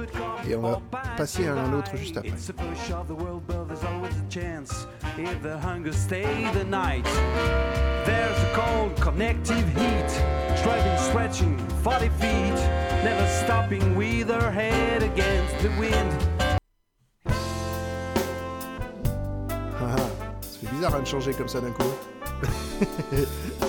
et 0.46 0.56
on 0.58 0.62
va 0.62 0.82
passer 1.16 1.48
à 1.48 1.54
un 1.56 1.72
autre 1.72 1.96
juste 1.96 2.18
après. 2.18 2.34
There's 8.06 8.38
a 8.44 8.52
cold 8.54 8.96
connective 9.02 9.68
heat, 9.76 10.10
striving, 10.58 10.98
stretching 11.10 11.58
40 11.84 12.10
feet, 12.10 12.56
never 13.04 13.28
stopping 13.44 13.96
with 13.96 14.30
her 14.30 14.52
head 14.52 15.04
against 15.04 15.58
the 15.62 15.70
wind. 15.80 16.28
Ah, 19.78 19.96
ah, 19.98 19.98
ça 20.42 20.60
fait 20.60 20.68
bizarre 20.76 20.96
hein, 20.96 21.02
de 21.02 21.08
changer 21.08 21.34
comme 21.34 21.48
ça 21.48 21.62
d'un 21.62 21.72
coup. 21.72 21.84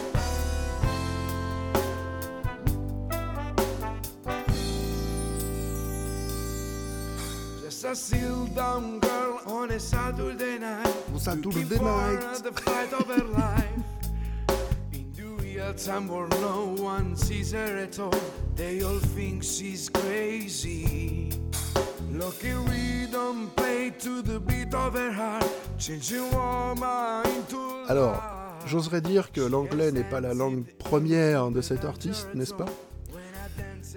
Just 7.87 8.15
a 8.15 8.49
dumb 8.53 8.99
girl 8.99 9.41
on 9.47 9.71
a 9.71 9.79
Saturday 9.79 10.59
night. 10.59 10.93
On 11.15 11.21
Saturday 11.21 11.63
looking 11.63 11.79
for 11.79 11.85
night. 11.85 12.43
the 12.43 12.53
fight 12.53 12.93
of 12.93 13.07
her 13.07 13.23
life. 13.23 13.66
Time 15.75 16.09
where 16.09 16.27
no 16.41 16.75
one 16.79 17.15
sees 17.15 17.53
her 17.53 17.77
at 17.77 17.99
all, 17.99 18.11
they 18.55 18.83
all 18.83 18.99
think 18.99 19.43
she's 19.43 19.91
crazy. 19.91 21.29
Lucky 22.11 22.55
we 22.55 23.07
don't 23.13 23.55
play 23.57 23.93
to 23.99 24.23
the 24.23 24.41
beat 24.41 24.73
of 24.73 24.95
her 24.95 25.13
heart, 25.13 25.45
changing 25.77 26.31
woman 26.31 27.27
into 27.27 27.85
Alors, 27.89 28.23
j'oserais 28.67 29.03
dire 29.03 29.33
que 29.33 29.43
l'anglais 29.43 29.93
n'est 29.93 30.09
pas 30.09 30.21
la 30.21 30.33
langue 30.33 30.65
première 30.79 31.51
de 31.51 31.61
cet 31.61 31.85
artiste, 31.85 32.29
n'est-ce 32.35 32.55
pas? 32.55 32.67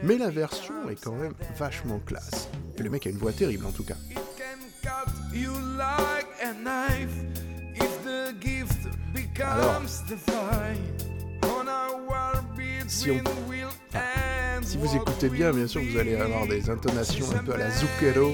Mais 0.04 0.18
la 0.18 0.30
version 0.30 0.90
est 0.90 1.02
quand 1.02 1.16
même 1.16 1.34
vachement 1.58 2.00
classe. 2.06 2.50
Et 2.78 2.84
le 2.84 2.90
mec 2.90 3.08
a 3.08 3.10
une 3.10 3.18
voix 3.18 3.32
terrible 3.32 3.66
en 3.66 3.72
tout 3.72 3.86
cas. 3.86 3.96
It 10.52 10.99
And 12.90 14.64
Si 14.64 14.78
vous 14.78 14.96
écoutez 14.96 15.30
bien, 15.30 15.52
bien 15.52 15.68
sûr, 15.68 15.80
vous 15.80 15.98
allez 15.98 16.16
avoir 16.16 16.48
des 16.48 16.72
intonations 16.72 17.28
un 17.36 17.44
peu 17.44 17.54
à 17.54 17.58
la 17.58 17.70
Zucchero. 17.70 18.34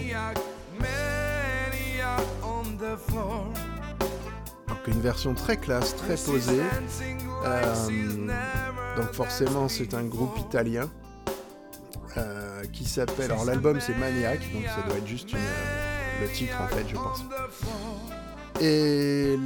Donc 4.69 4.87
une 4.87 5.01
version 5.01 5.33
très 5.33 5.57
classe, 5.57 5.93
très 5.97 6.15
posée. 6.15 6.61
Euh, 7.43 7.73
donc 8.95 9.11
forcément, 9.11 9.67
c'est 9.67 9.93
un 9.93 10.05
groupe 10.05 10.37
italien 10.39 10.89
euh, 12.15 12.63
qui 12.71 12.85
s'appelle. 12.85 13.31
Alors 13.31 13.43
l'album 13.43 13.81
c'est 13.81 13.97
Maniac, 13.97 14.39
donc 14.53 14.63
ça 14.67 14.87
doit 14.87 14.97
être 14.97 15.07
juste 15.07 15.33
le 16.21 16.27
titre 16.29 16.55
en 16.61 16.67
fait, 16.69 16.85
je 16.87 16.95
pense. 16.95 17.25
Et 18.61 19.37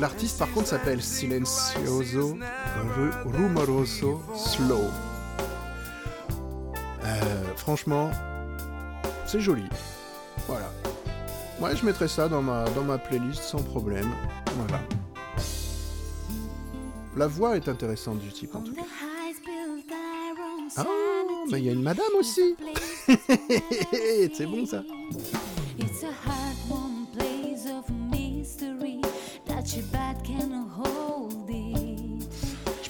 l'artiste 0.00 0.38
par 0.38 0.50
contre 0.52 0.68
s'appelle 0.68 1.02
Silencioso 1.02 2.36
Ru- 2.96 3.10
Rumoroso 3.36 4.20
Slow. 4.36 4.84
Euh, 7.04 7.44
franchement, 7.56 8.10
c'est 9.26 9.40
joli. 9.40 9.64
Voilà. 10.46 10.70
Ouais, 11.60 11.74
je 11.76 11.84
mettrai 11.86 12.08
ça 12.08 12.28
dans 12.28 12.42
ma, 12.42 12.64
dans 12.70 12.82
ma 12.84 12.98
playlist 12.98 13.42
sans 13.42 13.62
problème. 13.62 14.10
Voilà. 14.56 14.80
La 17.16 17.26
voix 17.26 17.56
est 17.56 17.68
intéressante 17.68 18.18
du 18.18 18.30
type 18.32 18.54
en 18.54 18.60
tout 18.60 18.74
cas. 18.74 18.82
Ah, 20.76 20.84
mais 21.50 21.58
il 21.60 21.64
y 21.64 21.68
a 21.68 21.72
une 21.72 21.82
madame 21.82 22.04
aussi. 22.18 22.56
C'est 24.34 24.46
bon 24.46 24.64
ça. 24.66 24.82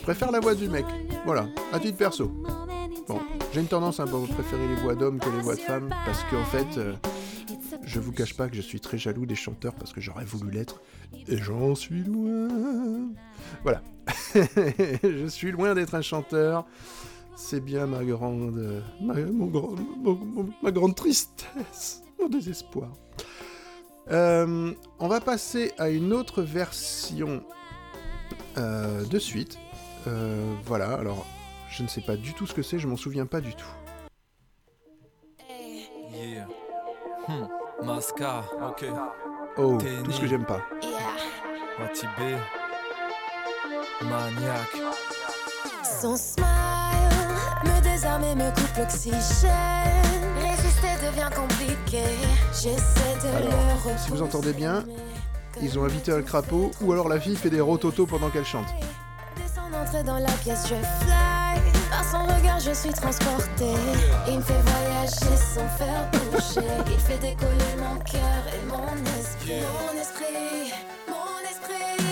Préfère 0.02 0.30
la 0.30 0.40
voix 0.40 0.54
du 0.54 0.68
mec. 0.68 0.84
Voilà, 1.24 1.46
à 1.72 1.78
titre 1.78 1.96
perso. 1.96 2.30
Bon, 3.08 3.20
j'ai 3.52 3.60
une 3.60 3.66
tendance 3.66 4.00
à 4.00 4.06
préférer 4.06 4.68
les 4.68 4.74
voix 4.76 4.94
d'hommes 4.94 5.18
que 5.18 5.28
les 5.30 5.40
voix 5.40 5.54
de 5.54 5.60
femmes 5.60 5.88
parce 6.04 6.22
qu'en 6.24 6.44
fait, 6.44 6.78
euh, 6.78 6.94
je 7.84 8.00
vous 8.00 8.12
cache 8.12 8.34
pas 8.34 8.48
que 8.48 8.56
je 8.56 8.60
suis 8.60 8.80
très 8.80 8.98
jaloux 8.98 9.26
des 9.26 9.34
chanteurs 9.34 9.74
parce 9.74 9.92
que 9.92 10.00
j'aurais 10.00 10.24
voulu 10.24 10.50
l'être 10.50 10.80
et 11.28 11.36
j'en 11.36 11.74
suis 11.74 12.02
loin. 12.02 12.48
Voilà, 13.62 13.82
je 14.34 15.26
suis 15.28 15.52
loin 15.52 15.74
d'être 15.74 15.94
un 15.94 16.02
chanteur. 16.02 16.66
C'est 17.34 17.60
bien 17.60 17.86
ma 17.86 18.04
grande, 18.04 18.82
ma, 19.00 19.14
ma 20.62 20.70
grande 20.70 20.94
tristesse, 20.94 22.02
mon 22.20 22.28
désespoir. 22.28 22.92
Euh, 24.10 24.72
on 24.98 25.08
va 25.08 25.20
passer 25.20 25.72
à 25.78 25.88
une 25.88 26.12
autre 26.12 26.42
version 26.42 27.42
euh, 28.58 29.04
de 29.04 29.18
suite. 29.18 29.58
Euh, 30.06 30.54
voilà, 30.64 30.94
alors 30.94 31.24
je 31.70 31.82
ne 31.82 31.88
sais 31.88 32.00
pas 32.00 32.16
du 32.16 32.34
tout 32.34 32.46
ce 32.46 32.54
que 32.54 32.62
c'est, 32.62 32.78
je 32.78 32.86
m'en 32.88 32.96
souviens 32.96 33.26
pas 33.26 33.40
du 33.40 33.54
tout. 33.54 33.66
Yeah. 36.12 36.46
Hmm. 37.28 37.46
Masca, 37.84 38.44
ok. 38.62 38.84
Oh, 39.56 39.78
tout 40.04 40.12
ce 40.12 40.20
que 40.20 40.26
j'aime 40.26 40.44
pas. 40.44 40.60
Maniac. 44.02 44.68
Son 45.84 46.16
smile 46.16 46.46
me 47.64 47.82
désarme 47.82 48.24
et 48.24 48.34
me 48.34 48.50
coupe 48.50 48.76
l'oxygène. 48.76 49.50
Résister 50.40 51.06
devient 51.06 51.30
compliqué. 51.34 52.02
J'essaie 52.52 53.16
de 53.22 53.28
Alors, 53.36 53.50
le 53.50 53.74
repousser. 53.88 54.04
si 54.04 54.10
vous 54.10 54.22
entendez 54.22 54.52
bien, 54.52 54.84
Ils 55.60 55.78
ont 55.78 55.84
invité 55.84 56.12
un 56.12 56.22
crapaud 56.22 56.70
ou 56.80 56.92
alors 56.92 57.08
la 57.08 57.20
fille 57.20 57.36
fait 57.36 57.50
des 57.50 57.60
rototos 57.60 58.06
pendant 58.06 58.30
qu'elle 58.30 58.44
chante. 58.44 58.68
Dans 60.06 60.18
la 60.18 60.30
pièce, 60.42 60.68
je 60.68 60.76
fly. 61.04 61.60
Par 61.90 62.04
son 62.04 62.24
regard, 62.24 62.60
je 62.60 62.72
suis 62.72 62.92
transportée. 62.92 63.74
Il 64.28 64.38
me 64.38 64.42
fait 64.42 64.54
voyager 64.54 65.36
sans 65.36 65.68
faire 65.76 66.08
bouger. 66.12 66.66
Il 66.86 67.00
fait 67.00 67.18
décoller 67.18 67.74
mon 67.76 67.98
cœur 68.00 68.42
et 68.54 68.64
mon 68.66 68.94
esprit. 69.18 69.60
Mon 69.60 70.00
esprit, 70.00 70.72
mon 71.08 71.40
esprit. 71.50 72.02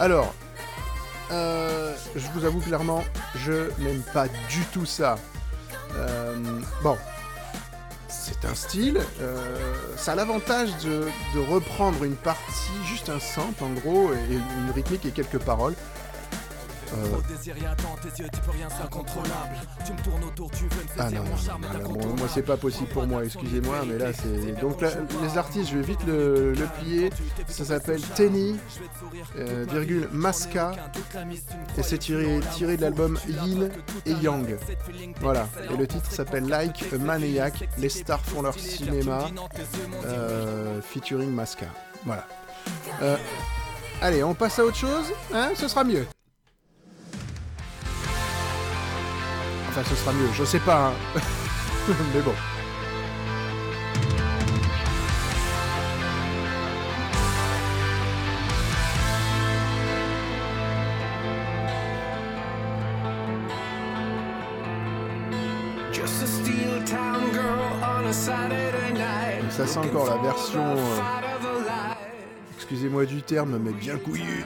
Alors, 0.00 0.34
euh, 1.30 1.94
je 2.16 2.26
vous 2.34 2.44
avoue 2.44 2.60
clairement, 2.60 3.04
je 3.36 3.70
n'aime 3.78 4.02
pas 4.12 4.26
du 4.48 4.64
tout 4.72 4.86
ça. 4.86 5.16
Euh, 5.94 6.34
bon, 6.82 6.96
c'est 8.44 8.50
un 8.50 8.54
style. 8.54 9.00
euh, 9.20 9.56
ça 9.96 10.12
a 10.12 10.14
l'avantage 10.14 10.70
de, 10.84 11.04
reprendre 11.50 12.04
une 12.04 12.16
partie, 12.16 12.72
juste 12.86 13.08
un 13.08 13.20
sample 13.20 13.64
en 13.64 13.72
gros, 13.72 14.12
et 14.12 14.34
une 14.34 14.70
rythmique 14.74 15.04
et 15.06 15.10
quelques 15.10 15.38
paroles. 15.38 15.74
Euh, 16.96 17.08
Trop 17.10 17.22
de 17.22 17.26
désir 17.36 17.56
et 17.62 17.66
attends, 17.66 17.96
tes 18.02 18.22
yeux, 18.22 18.28
tu 18.32 18.40
peux 18.40 18.50
rien, 18.50 18.68
c'est 18.70 18.84
incontrôlable. 18.84 19.56
Tu 19.84 19.92
me 19.92 19.98
tournes 20.02 20.24
autour, 20.24 20.50
tu 20.50 20.64
veux 20.64 20.68
me 20.68 20.88
Ah 20.98 21.10
non, 21.10 21.24
mon 21.24 21.36
charme 21.36 21.62
bon, 21.84 22.16
moi 22.16 22.28
c'est 22.32 22.42
pas 22.42 22.56
possible 22.56 22.88
pour 22.88 23.06
moi, 23.06 23.24
excusez-moi, 23.24 23.78
mais 23.86 23.98
là 23.98 24.12
c'est... 24.12 24.60
Donc 24.60 24.80
là, 24.80 24.90
les 25.22 25.38
artistes, 25.38 25.70
je 25.70 25.78
vais 25.78 25.82
vite 25.82 26.04
le, 26.06 26.52
le 26.52 26.66
plier, 26.78 27.10
ça 27.48 27.64
s'appelle 27.64 28.00
Tenny, 28.14 28.56
euh, 29.38 29.66
virgule, 29.70 30.08
Masca, 30.12 30.72
et 31.76 31.82
c'est 31.82 31.98
tiré, 31.98 32.40
tiré 32.54 32.76
de 32.76 32.82
l'album 32.82 33.18
Yin 33.28 33.70
et 34.06 34.12
Yang. 34.12 34.56
Voilà, 35.20 35.48
et 35.72 35.76
le 35.76 35.86
titre 35.86 36.10
s'appelle 36.10 36.46
Like 36.48 36.84
a 36.92 36.98
Maniac, 36.98 37.68
les 37.78 37.88
stars 37.88 38.20
font 38.24 38.42
leur 38.42 38.58
cinéma, 38.58 39.26
euh, 40.06 40.80
featuring 40.80 41.30
Masca. 41.30 41.66
Voilà. 42.04 42.26
Euh, 43.02 43.16
allez, 44.00 44.22
on 44.22 44.34
passe 44.34 44.58
à 44.58 44.64
autre 44.64 44.76
chose, 44.76 45.12
hein, 45.32 45.50
ce 45.54 45.66
sera 45.68 45.82
mieux. 45.84 46.06
Enfin, 49.76 49.90
ce 49.90 49.96
sera 49.96 50.12
mieux, 50.12 50.28
je 50.32 50.44
sais 50.44 50.60
pas, 50.60 50.86
hein. 50.86 50.92
mais 52.14 52.20
bon. 52.20 52.32
Ça 69.50 69.66
c'est 69.66 69.78
encore 69.78 70.08
la 70.08 70.18
version, 70.18 70.62
euh, 70.62 71.00
excusez-moi 72.56 73.06
du 73.06 73.22
terme, 73.22 73.58
mais 73.58 73.72
bien 73.72 73.98
couillue. 73.98 74.44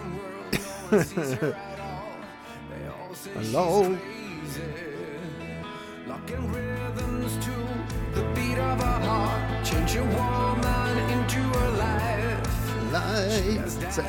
Hello. 3.37 3.85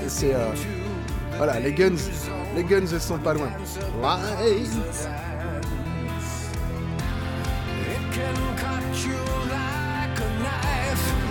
C'est 0.08 0.34
euh, 0.34 0.52
voilà, 1.38 1.60
les 1.60 1.72
guns, 1.74 1.96
les 2.56 2.64
guns 2.64 2.86
elles 2.92 3.02
sont 3.02 3.18
pas 3.18 3.34
loin. 3.34 3.50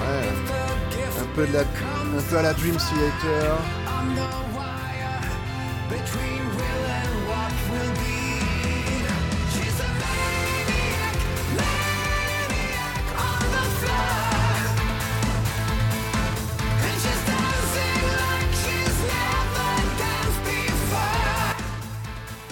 Ouais. 0.00 0.28
Un 1.20 1.26
peu 1.34 1.46
de 1.46 1.52
la, 1.52 1.60
un 1.60 2.22
peu 2.30 2.38
à 2.38 2.42
la 2.42 2.52
Dream 2.54 2.76
Theater. 2.76 3.58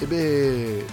Eh 0.07 0.15
ben, 0.15 0.85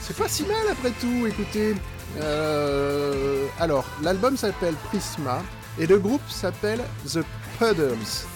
c'est 0.00 0.16
pas 0.16 0.28
si 0.28 0.42
mal 0.44 0.56
après 0.70 0.90
tout, 1.00 1.26
écoutez. 1.26 1.76
Euh, 2.18 3.46
alors, 3.60 3.84
l'album 4.02 4.36
s'appelle 4.36 4.74
Prisma 4.88 5.42
et 5.78 5.86
le 5.86 5.98
groupe 5.98 6.22
s'appelle 6.28 6.80
The 7.06 7.20
Puddles. 7.58 8.26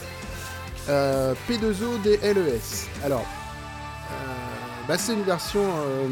Euh, 0.88 1.34
P2O-D-L-E-S. 1.48 2.86
Alors, 3.04 3.24
euh, 3.24 4.14
bah, 4.86 4.98
c'est 4.98 5.14
une 5.14 5.24
version 5.24 5.64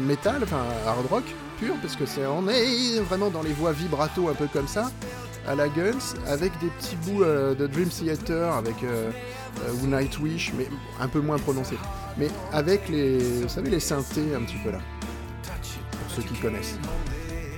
métal, 0.05 0.41
enfin 0.43 0.63
hard 0.85 1.05
rock 1.09 1.23
pur, 1.57 1.75
parce 1.81 1.95
que 1.95 2.05
c'est 2.05 2.25
on 2.25 2.47
est 2.49 2.99
vraiment 2.99 3.29
dans 3.29 3.43
les 3.43 3.53
voix 3.53 3.71
vibrato 3.71 4.27
un 4.27 4.33
peu 4.33 4.47
comme 4.47 4.67
ça, 4.67 4.91
à 5.47 5.55
la 5.55 5.69
Guns, 5.69 6.17
avec 6.27 6.51
des 6.59 6.67
petits 6.67 6.97
bouts 6.97 7.23
de 7.23 7.67
Dream 7.67 7.89
Theater, 7.89 8.53
avec 8.53 8.75
Nightwish, 9.83 10.51
mais 10.57 10.67
un 10.99 11.07
peu 11.07 11.19
moins 11.19 11.37
prononcé. 11.37 11.77
Mais 12.19 12.27
avec 12.51 12.89
les, 12.89 13.17
vous 13.17 13.49
savez, 13.49 13.69
les 13.69 13.79
synthés 13.79 14.35
un 14.35 14.41
petit 14.41 14.57
peu 14.57 14.71
là, 14.71 14.79
pour 15.43 16.11
ceux 16.15 16.21
qui 16.21 16.35
connaissent. 16.35 16.77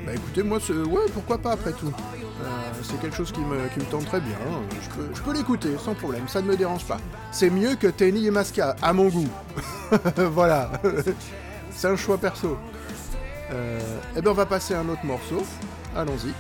Bah 0.06 0.14
écoutez, 0.14 0.44
moi, 0.44 0.60
ouais, 0.70 1.06
pourquoi 1.14 1.40
pas 1.40 1.54
après 1.54 1.74
tout. 1.74 1.88
Euh, 1.88 2.48
c'est 2.84 3.00
quelque 3.02 3.16
chose 3.16 3.32
qui 3.32 3.40
me, 3.42 3.68
qui 3.70 3.80
me 3.80 3.86
tente 3.86 4.06
très 4.06 4.20
bien. 4.20 4.36
Je 4.82 4.90
peux, 4.90 5.10
je 5.14 5.22
peux 5.22 5.34
l'écouter 5.34 5.70
sans 5.84 5.96
problème, 5.96 6.28
ça 6.28 6.42
ne 6.42 6.48
me 6.48 6.56
dérange 6.56 6.86
pas. 6.86 7.00
C'est 7.32 7.50
mieux 7.50 7.76
que 7.76 7.88
Tenny 7.88 8.28
et 8.28 8.32
Masca, 8.32 8.76
à 8.82 8.94
mon 8.94 9.10
goût. 9.10 9.30
voilà. 10.16 10.72
c'est 11.72 11.88
un 11.88 11.96
choix 11.96 12.18
perso. 12.18 12.58
Euh, 13.52 13.80
eh 14.16 14.22
ben 14.22 14.32
on 14.32 14.36
va 14.36 14.46
passer 14.46 14.76
à 14.76 14.80
un 14.80 14.90
autre 14.90 15.06
morceau. 15.06 15.44
Allons-y. 15.96 16.34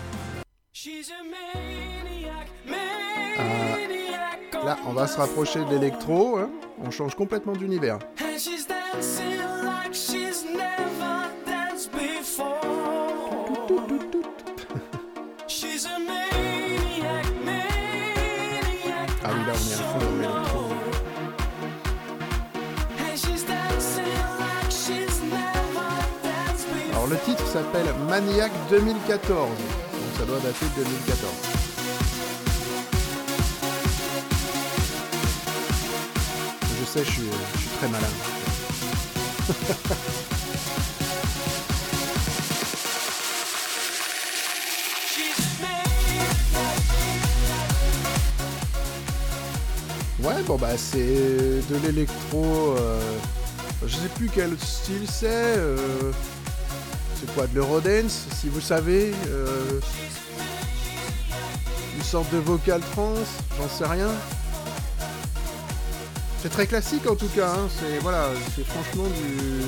Là, 4.66 4.78
on 4.88 4.94
va 4.94 5.08
se 5.08 5.18
rapprocher 5.18 5.64
de 5.66 5.72
l'électro. 5.72 6.38
hein. 6.38 6.50
On 6.84 6.92
change 6.92 7.16
complètement 7.16 7.54
d'univers. 7.54 8.00
Ah 19.24 19.30
oui, 19.34 19.46
là, 19.46 19.54
on 19.54 19.70
est 19.70 19.74
à 19.74 19.78
fond 19.78 20.00
dans 20.00 20.12
l'électro. 20.12 20.62
Alors 26.94 27.08
le 27.08 27.18
titre 27.18 27.46
s'appelle 27.48 27.86
Maniac 28.10 28.52
2014. 28.70 29.50
Donc 29.50 29.58
ça 30.18 30.26
doit 30.26 30.40
dater 30.40 30.66
de 30.78 30.84
2014. 30.84 31.61
Sais, 36.92 37.06
je 37.06 37.12
suis, 37.12 37.30
très 37.80 37.88
malin. 37.88 38.08
Ouais, 50.24 50.42
bon 50.46 50.56
bah 50.58 50.78
c'est 50.78 51.00
de 51.00 51.78
l'électro. 51.84 52.76
euh, 52.78 53.00
je 53.86 53.96
sais 53.96 54.10
plus 54.16 54.30
quel 54.30 54.58
style 54.60 55.08
c'est. 55.10 55.28
euh, 55.58 56.12
c'est 57.20 57.34
quoi 57.34 57.48
de 57.48 57.56
l'eurodance, 57.56 58.26
si 58.40 58.50
vous 58.50 58.62
savez. 58.62 59.14
euh, 59.30 59.80
une 61.98 62.04
sorte 62.04 62.32
de 62.32 62.38
vocal 62.38 62.82
trance, 62.94 63.28
j'en 63.58 63.68
sais 63.70 63.86
rien. 63.86 64.10
C'est 66.42 66.50
très 66.50 66.66
classique 66.66 67.08
en 67.08 67.16
tout 67.16 67.28
cas. 67.28 67.50
hein, 67.52 67.70
C'est 67.70 68.00
voilà, 68.00 68.30
c'est 68.56 68.66
franchement 68.66 69.04
du. 69.04 69.62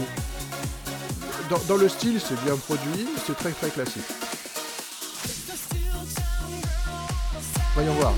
Dans, 1.68 1.78
le 1.78 1.88
style, 1.88 2.20
c'est 2.20 2.40
bien 2.44 2.56
produit, 2.58 3.08
c'est 3.28 3.38
très 3.38 3.52
très 3.52 3.70
classique. 3.70 4.02
Voyons 7.76 7.94
voir. 7.94 8.14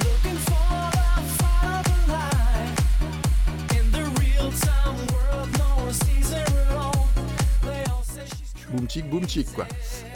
Looking 0.00 0.36
for 0.40 0.90
the 0.92 1.24
fire 1.38 1.78
of 1.78 1.84
the 1.84 2.08
light. 2.08 2.76
In 3.72 3.90
the 3.92 4.04
real 4.20 4.50
time 4.52 4.98
world, 5.14 5.48
no 5.58 5.84
one 5.84 5.94
sees 5.94 6.32
her 6.34 6.44
alone. 6.72 7.08
They 7.62 7.84
all 7.90 8.02
say 8.02 8.26
she's 8.26 8.66
Boom 8.70 8.88
chic, 8.90 9.08
boom 9.08 9.26
chic 9.26 9.50
quoi. 9.54 9.66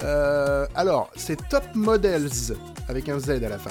Euh, 0.02 0.66
alors, 0.74 1.10
c'est 1.16 1.48
Top 1.48 1.64
Models 1.74 2.56
avec 2.88 3.08
un 3.08 3.18
Z 3.18 3.30
à 3.30 3.48
la 3.48 3.58
fin. 3.58 3.70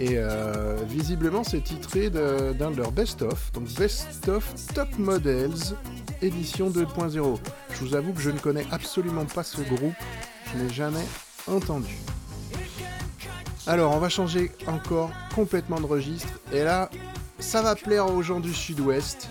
Et 0.00 0.14
euh, 0.14 0.76
visiblement, 0.88 1.44
c'est 1.44 1.60
titré 1.60 2.08
d'un 2.08 2.70
de 2.70 2.76
leurs 2.76 2.90
best-of. 2.90 3.52
Donc, 3.52 3.70
best-of 3.74 4.54
Top 4.74 4.88
Models 4.98 5.76
édition 6.22 6.70
2.0. 6.70 7.38
Je 7.70 7.84
vous 7.84 7.94
avoue 7.94 8.14
que 8.14 8.20
je 8.22 8.30
ne 8.30 8.38
connais 8.38 8.64
absolument 8.70 9.26
pas 9.26 9.42
ce 9.42 9.60
groupe. 9.60 9.92
Je 10.52 10.58
n'ai 10.58 10.70
jamais 10.70 11.04
entendu. 11.46 11.98
Alors, 13.66 13.94
on 13.94 13.98
va 13.98 14.08
changer 14.08 14.50
encore 14.66 15.10
complètement 15.34 15.80
de 15.80 15.86
registre. 15.86 16.32
Et 16.50 16.64
là, 16.64 16.88
ça 17.38 17.60
va 17.60 17.76
plaire 17.76 18.10
aux 18.10 18.22
gens 18.22 18.40
du 18.40 18.54
Sud-Ouest. 18.54 19.28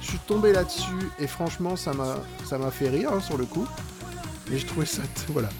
Je 0.00 0.06
suis 0.08 0.18
tombé 0.20 0.50
là-dessus 0.52 1.10
et 1.18 1.26
franchement, 1.26 1.76
ça 1.76 1.92
m'a, 1.92 2.70
fait 2.70 2.88
rire 2.88 3.12
hein, 3.12 3.20
sur 3.20 3.36
le 3.36 3.44
coup. 3.44 3.66
Mais 4.50 4.56
je 4.56 4.66
trouvais 4.66 4.86
ça, 4.86 5.02
voilà. 5.28 5.50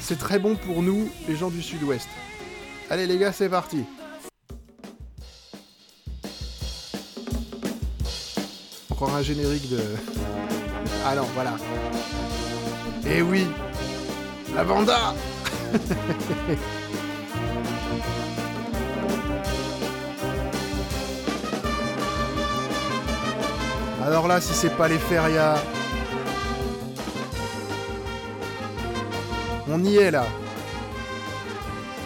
C'est 0.00 0.18
très 0.18 0.38
bon 0.38 0.56
pour 0.56 0.82
nous, 0.82 1.10
les 1.28 1.36
gens 1.36 1.50
du 1.50 1.60
Sud-Ouest. 1.60 2.08
Allez 2.88 3.06
les 3.06 3.18
gars, 3.18 3.32
c'est 3.32 3.50
parti. 3.50 3.84
Un 9.02 9.22
générique 9.22 9.68
de... 9.70 9.80
Ah 11.06 11.14
voilà. 11.34 11.52
Eh 13.06 13.20
oui 13.22 13.46
La 14.54 14.64
Vanda 14.64 15.14
Alors 24.04 24.26
là, 24.28 24.40
si 24.40 24.54
c'est 24.54 24.76
pas 24.76 24.88
les 24.88 24.98
férias... 24.98 25.56
On 29.68 29.84
y 29.84 29.96
est 29.96 30.10
là. 30.10 30.24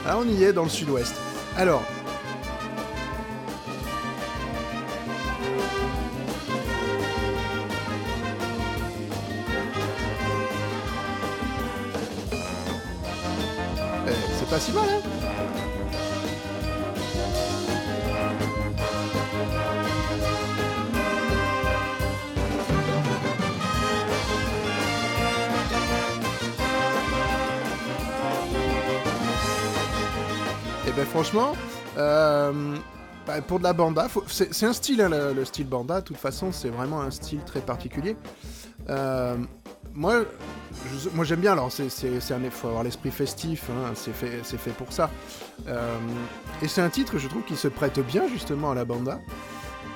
Ah, 0.07 0.17
on 0.19 0.27
y 0.29 0.43
est 0.43 0.53
dans 0.53 0.65
le 0.65 0.69
sud-ouest. 0.69 1.15
Alors. 1.57 1.83
Pas 14.61 14.67
si 14.67 14.73
mal, 14.73 14.89
Et 30.87 30.93
ben 30.93 31.07
franchement, 31.07 31.53
euh, 31.97 32.53
bah, 33.27 33.41
pour 33.43 33.59
de 33.59 33.65
la 33.65 33.73
banda, 33.73 34.09
c'est 34.27 34.67
un 34.67 34.73
style, 34.73 35.01
hein, 35.01 35.09
le, 35.09 35.33
le 35.33 35.45
style 35.45 35.69
banda, 35.69 36.01
de 36.01 36.07
toute 36.07 36.17
façon, 36.17 36.53
c'est 36.53 36.69
vraiment 36.69 37.01
un 37.01 37.11
style 37.11 37.41
très 37.45 37.61
particulier. 37.61 38.17
Euh, 38.89 39.37
moi, 39.95 40.25
moi 41.15 41.25
j'aime 41.25 41.41
bien. 41.41 41.53
Alors, 41.53 41.71
c'est, 41.71 41.87
un, 42.33 42.51
faut 42.51 42.69
avoir 42.69 42.85
l'esprit 42.85 43.11
festif. 43.11 43.65
hein, 43.71 43.93
c'est 43.95 44.15
fait, 44.15 44.43
fait 44.43 44.71
pour 44.71 44.93
ça. 44.93 45.11
Euh, 45.69 45.99
et 46.63 46.69
c'est 46.69 46.83
un 46.83 46.91
titre, 46.91 47.19
je 47.19 47.29
trouve, 47.29 47.43
qui 47.43 47.57
se 47.57 47.69
prête 47.69 48.01
bien 48.01 48.29
justement 48.29 48.71
à 48.71 48.75
la 48.75 48.85
banda. 48.85 49.21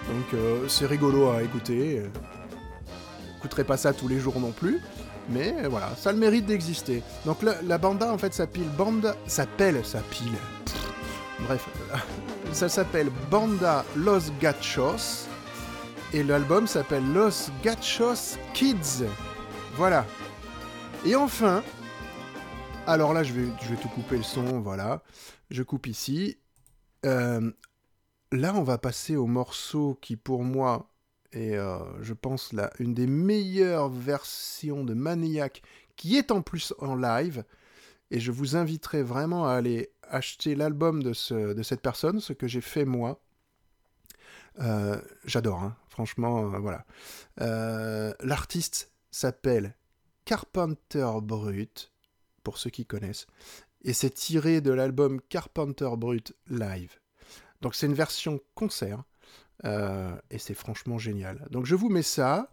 Donc, 0.08 0.34
euh, 0.34 0.68
c'est 0.68 0.86
rigolo 0.86 1.30
à 1.30 1.42
écouter. 1.42 2.02
Écouterai 3.38 3.64
pas 3.64 3.76
ça 3.76 3.92
tous 3.92 4.08
les 4.08 4.18
jours 4.18 4.40
non 4.40 4.52
plus. 4.52 4.80
Mais 5.28 5.54
voilà, 5.70 5.90
ça 5.96 6.10
a 6.10 6.12
le 6.12 6.18
mérite 6.18 6.46
d'exister. 6.46 7.02
Donc 7.24 7.38
la, 7.42 7.78
banda 7.78 8.12
en 8.12 8.18
fait 8.18 8.34
s'appelle 8.34 8.68
Banda, 8.76 9.16
s'appelle, 9.26 9.80
ça 9.84 10.00
pile. 10.10 10.34
Bref, 11.40 11.66
ça 12.52 12.68
s'appelle 12.68 13.10
Banda 13.30 13.84
Los 13.96 14.30
Gachos 14.40 15.26
et 16.12 16.22
l'album 16.22 16.66
s'appelle 16.66 17.04
Los 17.12 17.50
Gachos 17.62 18.36
Kids. 18.52 19.04
Voilà. 19.76 20.04
Et 21.06 21.16
enfin, 21.16 21.62
alors 22.86 23.12
là 23.12 23.22
je 23.22 23.34
vais, 23.34 23.46
je 23.60 23.68
vais 23.68 23.76
tout 23.76 23.90
couper 23.90 24.16
le 24.16 24.22
son, 24.22 24.60
voilà. 24.60 25.02
Je 25.50 25.62
coupe 25.62 25.86
ici. 25.86 26.38
Euh, 27.04 27.52
là 28.32 28.54
on 28.54 28.62
va 28.62 28.78
passer 28.78 29.14
au 29.14 29.26
morceau 29.26 29.98
qui 30.00 30.16
pour 30.16 30.44
moi 30.44 30.90
est, 31.32 31.56
euh, 31.56 31.78
je 32.02 32.14
pense, 32.14 32.54
la, 32.54 32.70
une 32.78 32.94
des 32.94 33.06
meilleures 33.06 33.90
versions 33.90 34.82
de 34.82 34.94
Maniac 34.94 35.60
qui 35.96 36.16
est 36.16 36.30
en 36.30 36.40
plus 36.40 36.72
en 36.78 36.94
live. 36.94 37.44
Et 38.10 38.18
je 38.18 38.32
vous 38.32 38.56
inviterai 38.56 39.02
vraiment 39.02 39.46
à 39.46 39.52
aller 39.52 39.90
acheter 40.08 40.54
l'album 40.54 41.02
de, 41.02 41.12
ce, 41.12 41.52
de 41.52 41.62
cette 41.62 41.82
personne, 41.82 42.18
ce 42.20 42.32
que 42.32 42.48
j'ai 42.48 42.62
fait 42.62 42.86
moi. 42.86 43.20
Euh, 44.60 44.98
J'adore, 45.26 45.62
hein. 45.62 45.76
franchement, 45.90 46.44
voilà. 46.60 46.86
L'artiste 48.20 48.90
s'appelle 49.10 49.74
Carpenter 50.24 51.10
Brut, 51.22 51.92
pour 52.42 52.58
ceux 52.58 52.70
qui 52.70 52.86
connaissent, 52.86 53.26
et 53.82 53.92
c'est 53.92 54.10
tiré 54.10 54.60
de 54.60 54.72
l'album 54.72 55.20
Carpenter 55.28 55.90
Brut 55.96 56.34
Live. 56.48 56.98
Donc 57.60 57.74
c'est 57.74 57.86
une 57.86 57.94
version 57.94 58.40
concert, 58.54 59.02
euh, 59.64 60.16
et 60.30 60.38
c'est 60.38 60.54
franchement 60.54 60.98
génial. 60.98 61.46
Donc 61.50 61.66
je 61.66 61.74
vous 61.74 61.88
mets 61.90 62.02
ça, 62.02 62.50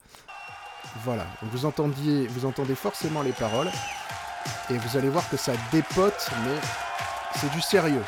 voilà. 1.03 1.27
Vous 1.43 1.65
entendiez, 1.65 2.27
vous 2.27 2.45
entendez 2.45 2.75
forcément 2.75 3.21
les 3.21 3.33
paroles, 3.33 3.71
et 4.69 4.77
vous 4.77 4.97
allez 4.97 5.09
voir 5.09 5.29
que 5.29 5.37
ça 5.37 5.53
dépote, 5.71 6.29
mais 6.43 6.57
c'est 7.39 7.51
du 7.51 7.61
sérieux. 7.61 8.03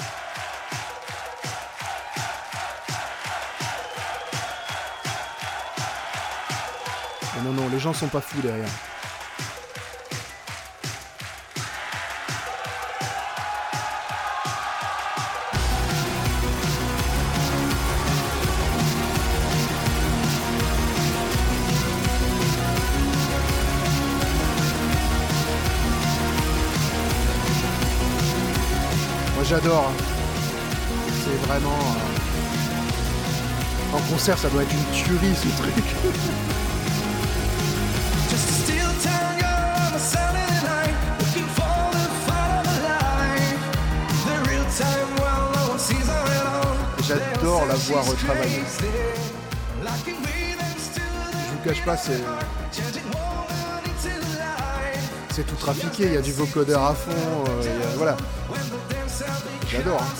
Non, 7.37 7.51
non, 7.51 7.63
non, 7.63 7.69
les 7.69 7.79
gens 7.79 7.93
sont 7.93 8.07
pas 8.07 8.21
fous 8.21 8.41
derrière. 8.41 8.69
J'adore. 29.53 29.85
hein. 29.89 29.93
C'est 31.23 31.39
vraiment. 31.47 31.69
euh, 31.69 31.73
En 33.97 34.01
concert, 34.11 34.37
ça 34.37 34.49
doit 34.49 34.63
être 34.63 34.73
une 34.73 34.91
tuerie 35.03 35.35
ce 35.35 35.47
truc. 35.61 35.73
J'adore 47.07 47.65
la 47.65 47.75
voir 47.75 48.05
retravailler. 48.05 48.63
Je 49.85 51.51
vous 51.51 51.63
cache 51.63 51.83
pas, 51.85 51.97
c'est 51.97 52.21
c'est 55.31 55.45
tout 55.45 55.55
trafiqué. 55.55 56.03
Il 56.05 56.13
y 56.13 56.17
a 56.17 56.21
du 56.21 56.31
vocodeur 56.31 56.83
à 56.83 56.93
fond. 56.93 57.11
euh, 57.11 57.61
a- 57.61 57.95
voilà. 57.97 58.15
J'adore. 59.73 60.01
hein. 60.01 60.13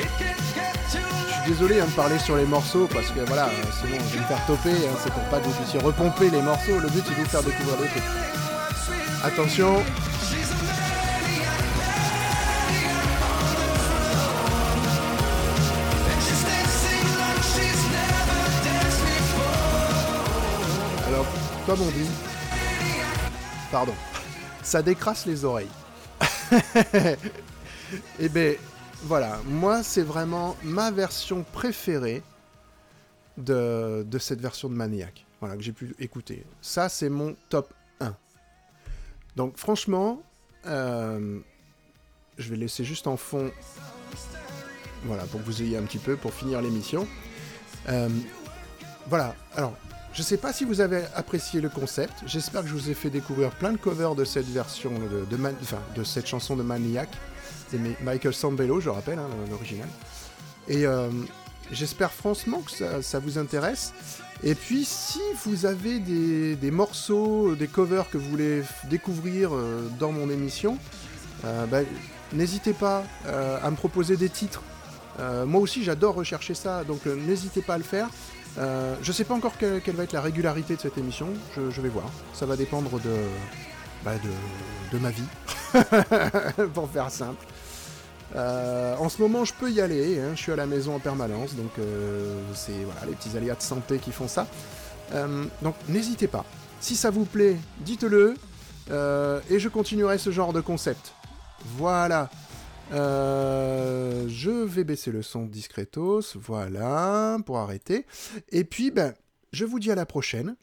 Je 0.00 1.44
suis 1.44 1.52
désolé 1.52 1.80
hein, 1.80 1.86
de 1.86 1.90
parler 1.92 2.18
sur 2.18 2.36
les 2.36 2.44
morceaux 2.44 2.88
parce 2.92 3.10
que 3.10 3.20
voilà, 3.20 3.48
sinon 3.80 3.96
je 4.08 4.14
vais 4.14 4.20
me 4.20 4.26
faire 4.26 4.44
toper. 4.46 4.70
hein, 4.70 4.96
c'est 5.02 5.12
pour 5.12 5.22
pas 5.24 5.38
que 5.38 5.44
vous 5.46 5.52
puissiez 5.52 5.78
repomper 5.78 6.30
les 6.30 6.42
morceaux. 6.42 6.80
Le 6.80 6.88
but 6.88 7.04
c'est 7.06 7.14
de 7.14 7.20
vous 7.20 7.28
faire 7.28 7.42
découvrir 7.42 7.76
des 7.78 7.86
trucs. 7.88 8.02
Attention, 9.24 9.80
comme 21.66 21.80
on 21.82 21.90
dit, 21.90 22.08
pardon, 23.70 23.94
ça 24.62 24.82
décrasse 24.82 25.26
les 25.26 25.44
oreilles. 25.44 25.68
Et 28.18 28.28
ben 28.28 28.56
voilà, 29.02 29.38
moi 29.46 29.82
c'est 29.82 30.02
vraiment 30.02 30.56
ma 30.62 30.90
version 30.90 31.44
préférée 31.52 32.22
de, 33.36 34.04
de 34.06 34.18
cette 34.18 34.40
version 34.40 34.68
de 34.68 34.74
Maniac. 34.74 35.26
Voilà, 35.40 35.56
que 35.56 35.62
j'ai 35.62 35.72
pu 35.72 35.94
écouter. 35.98 36.44
Ça 36.60 36.88
c'est 36.88 37.08
mon 37.08 37.34
top 37.48 37.72
1. 38.00 38.14
Donc 39.36 39.56
franchement, 39.56 40.22
euh, 40.66 41.40
je 42.38 42.50
vais 42.50 42.56
laisser 42.56 42.84
juste 42.84 43.06
en 43.06 43.16
fond, 43.16 43.50
voilà, 45.04 45.24
pour 45.24 45.40
que 45.40 45.46
vous 45.46 45.62
ayez 45.62 45.76
un 45.76 45.82
petit 45.82 45.98
peu, 45.98 46.16
pour 46.16 46.32
finir 46.32 46.60
l'émission. 46.62 47.06
Euh, 47.88 48.08
voilà, 49.08 49.34
alors, 49.54 49.74
je 50.14 50.22
sais 50.22 50.36
pas 50.36 50.52
si 50.52 50.64
vous 50.64 50.80
avez 50.80 51.04
apprécié 51.14 51.60
le 51.60 51.68
concept, 51.68 52.12
j'espère 52.26 52.62
que 52.62 52.68
je 52.68 52.74
vous 52.74 52.90
ai 52.90 52.94
fait 52.94 53.10
découvrir 53.10 53.50
plein 53.50 53.72
de 53.72 53.78
covers 53.78 54.14
de 54.14 54.24
cette 54.24 54.48
version, 54.48 54.92
de, 55.30 56.04
cette 56.04 56.26
chanson 56.26 56.54
de 56.56 56.62
Maniac, 56.62 57.08
de 57.72 57.78
Mi- 57.78 57.96
Michael 58.02 58.34
Sambello, 58.34 58.80
je 58.80 58.90
rappelle, 58.90 59.18
hein, 59.18 59.28
l'original. 59.50 59.88
Et 60.68 60.86
euh, 60.86 61.08
j'espère 61.70 62.12
franchement 62.12 62.60
que 62.60 63.02
ça, 63.02 63.18
vous 63.18 63.38
intéresse. 63.38 63.94
Et 64.44 64.54
puis, 64.54 64.84
si 64.84 65.20
vous 65.46 65.64
avez 65.66 65.98
des, 65.98 66.70
morceaux, 66.70 67.54
des 67.54 67.68
covers 67.68 68.10
que 68.10 68.18
vous 68.18 68.28
voulez 68.28 68.62
découvrir 68.90 69.54
euh, 69.54 69.88
dans 69.98 70.12
mon 70.12 70.28
émission, 70.28 70.76
euh, 71.46 71.64
bah, 71.66 71.78
n'hésitez 72.34 72.74
pas 72.74 73.02
à 73.26 73.70
me 73.70 73.76
proposer 73.76 74.16
des 74.18 74.28
titres. 74.28 74.62
Moi 75.46 75.60
aussi, 75.60 75.84
j'adore 75.84 76.14
rechercher 76.14 76.54
ça, 76.54 76.84
donc 76.84 77.04
n'hésitez 77.06 77.60
pas 77.62 77.74
à 77.74 77.78
le 77.78 77.84
faire. 77.84 78.08
Euh, 78.58 78.94
je 79.02 79.12
sais 79.12 79.24
pas 79.24 79.34
encore 79.34 79.56
quelle, 79.58 79.80
va 79.94 80.04
être 80.04 80.12
la 80.12 80.20
régularité 80.20 80.76
de 80.76 80.80
cette 80.80 80.98
émission, 80.98 81.28
je, 81.56 81.80
vais 81.80 81.88
voir. 81.88 82.06
Ça 82.34 82.46
va 82.46 82.56
dépendre 82.56 83.00
de, 83.00 83.16
bah, 84.04 84.12
de, 84.92 84.98
ma 84.98 85.10
vie, 85.10 85.24
pour 86.74 86.90
faire 86.90 87.10
simple. 87.10 87.44
Euh, 88.34 88.96
en 88.96 89.08
ce 89.08 89.20
moment, 89.20 89.44
je 89.44 89.52
peux 89.54 89.70
y 89.70 89.80
aller. 89.80 90.18
hein, 90.18 90.32
je 90.34 90.40
suis 90.40 90.52
à 90.52 90.56
la 90.56 90.66
maison 90.66 90.94
en 90.94 90.98
permanence, 90.98 91.54
donc 91.54 91.70
euh, 91.78 92.40
c'est 92.54 92.72
les 93.06 93.14
petits 93.14 93.36
aléas 93.36 93.54
de 93.54 93.62
santé 93.62 93.98
qui 93.98 94.12
font 94.12 94.28
ça. 94.28 94.46
Euh, 95.14 95.44
donc 95.62 95.74
n'hésitez 95.88 96.28
pas. 96.28 96.44
Si 96.80 96.96
ça 96.96 97.10
vous 97.10 97.24
plaît, 97.24 97.58
dites-le, 97.80 98.34
et 98.90 99.58
je 99.58 99.68
continuerai 99.68 100.18
ce 100.18 100.30
genre 100.30 100.52
de 100.52 100.60
concept. 100.60 101.12
Voilà. 101.76 102.28
Euh, 102.92 104.28
je 104.28 104.50
vais 104.50 104.84
baisser 104.84 105.10
le 105.10 105.22
son 105.22 105.46
discretos, 105.46 106.36
voilà, 106.36 107.38
pour 107.46 107.58
arrêter. 107.58 108.06
Et 108.50 108.64
puis, 108.64 108.90
ben, 108.90 109.14
je 109.52 109.64
vous 109.64 109.78
dis 109.78 109.90
à 109.90 109.94
la 109.94 110.06
prochaine. 110.06 110.56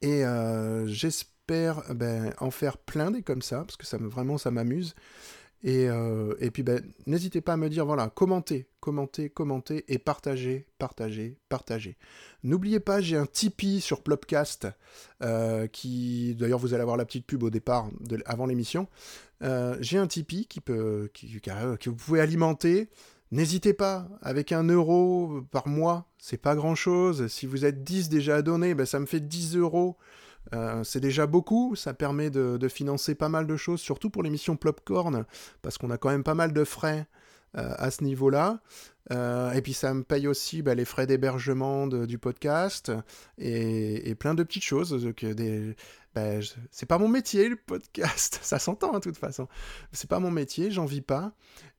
Et 0.00 0.24
euh, 0.24 0.86
j'espère 0.88 1.82
ben, 1.94 2.34
en 2.38 2.50
faire 2.50 2.76
plein 2.76 3.12
des 3.12 3.22
comme 3.22 3.42
ça, 3.42 3.58
parce 3.58 3.76
que 3.76 3.86
ça 3.86 3.98
me, 3.98 4.08
vraiment 4.08 4.36
ça 4.36 4.50
m'amuse. 4.50 4.94
Et, 5.62 5.88
euh, 5.88 6.34
et 6.40 6.50
puis, 6.50 6.64
ben, 6.64 6.82
n'hésitez 7.06 7.40
pas 7.40 7.52
à 7.52 7.56
me 7.56 7.68
dire, 7.68 7.86
voilà, 7.86 8.08
commentez, 8.08 8.66
commentez, 8.80 9.30
commentez, 9.30 9.84
et 9.86 9.98
partagez, 9.98 10.66
partagez, 10.78 11.36
partagez. 11.48 11.96
N'oubliez 12.42 12.80
pas, 12.80 13.00
j'ai 13.00 13.16
un 13.16 13.26
Tipeee 13.26 13.80
sur 13.80 14.02
Plopcast, 14.02 14.66
qui, 15.70 16.34
d'ailleurs, 16.34 16.58
vous 16.58 16.74
allez 16.74 16.82
avoir 16.82 16.96
la 16.96 17.04
petite 17.04 17.26
pub 17.26 17.44
au 17.44 17.50
départ, 17.50 17.88
avant 18.26 18.46
l'émission. 18.46 18.88
Euh, 19.42 19.76
j'ai 19.80 19.98
un 19.98 20.06
Tipeee 20.06 20.46
qui 20.46 20.60
peut, 20.60 21.10
que 21.12 21.90
vous 21.90 21.96
pouvez 21.96 22.20
alimenter. 22.20 22.88
N'hésitez 23.30 23.72
pas, 23.72 24.08
avec 24.20 24.52
un 24.52 24.64
euro 24.64 25.42
par 25.50 25.66
mois, 25.66 26.06
c'est 26.18 26.36
pas 26.36 26.54
grand 26.54 26.74
chose. 26.74 27.28
Si 27.28 27.46
vous 27.46 27.64
êtes 27.64 27.82
10 27.82 28.08
déjà 28.08 28.36
à 28.36 28.42
donner, 28.42 28.74
ben 28.74 28.84
ça 28.84 29.00
me 29.00 29.06
fait 29.06 29.20
10 29.20 29.56
euros. 29.56 29.96
Euh, 30.54 30.84
c'est 30.84 31.00
déjà 31.00 31.26
beaucoup, 31.26 31.76
ça 31.76 31.94
permet 31.94 32.28
de, 32.28 32.58
de 32.58 32.68
financer 32.68 33.14
pas 33.14 33.28
mal 33.28 33.46
de 33.46 33.56
choses, 33.56 33.80
surtout 33.80 34.10
pour 34.10 34.22
l'émission 34.22 34.56
Plopcorn, 34.56 35.24
parce 35.62 35.78
qu'on 35.78 35.90
a 35.90 35.98
quand 35.98 36.10
même 36.10 36.24
pas 36.24 36.34
mal 36.34 36.52
de 36.52 36.64
frais 36.64 37.06
euh, 37.56 37.74
à 37.76 37.90
ce 37.90 38.02
niveau-là. 38.02 38.60
Euh, 39.10 39.52
et 39.52 39.62
puis 39.62 39.72
ça 39.72 39.92
me 39.94 40.04
paye 40.04 40.28
aussi 40.28 40.62
bah, 40.62 40.74
les 40.74 40.84
frais 40.84 41.06
d'hébergement 41.06 41.86
du 41.86 42.18
podcast 42.18 42.92
et, 43.38 44.14
plein 44.14 44.34
de 44.34 44.42
petites 44.42 44.62
choses. 44.62 44.94
euh, 45.22 45.74
bah, 46.14 46.20
c'est 46.70 46.86
pas 46.86 46.98
mon 46.98 47.08
métier 47.08 47.48
le 47.48 47.56
podcast, 47.56 48.38
ça 48.42 48.58
s'entend 48.58 48.94
hein, 48.94 48.98
de 48.98 49.04
toute 49.04 49.16
façon. 49.16 49.48
C'est 49.92 50.08
pas 50.08 50.20
mon 50.20 50.30
métier, 50.30 50.70
j'en 50.70 50.84
vis 50.84 51.00
pas. 51.00 51.32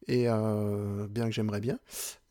Et 0.08 0.26
euh, 0.28 1.08
bien 1.08 1.26
que 1.26 1.32
j'aimerais 1.32 1.62
bien. 1.62 1.80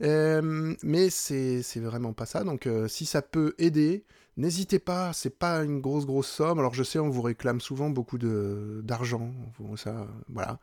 Euh, 0.02 0.74
mais 0.82 1.08
c'est 1.10 1.62
vraiment 1.76 2.12
pas 2.12 2.26
ça. 2.26 2.44
Donc 2.44 2.68
si 2.88 3.06
ça 3.06 3.22
peut 3.22 3.54
aider, 3.58 4.04
n'hésitez 4.36 4.78
pas. 4.78 5.12
C'est 5.14 5.38
pas 5.38 5.64
une 5.64 5.80
grosse 5.80 6.04
grosse 6.04 6.28
somme. 6.28 6.58
Alors 6.58 6.74
je 6.74 6.82
sais, 6.82 6.98
on 6.98 7.08
vous 7.08 7.22
réclame 7.22 7.60
souvent 7.60 7.88
beaucoup 7.88 8.18
de 8.18 8.82
d'argent. 8.84 9.32
Ça, 9.76 10.06
voilà. 10.28 10.60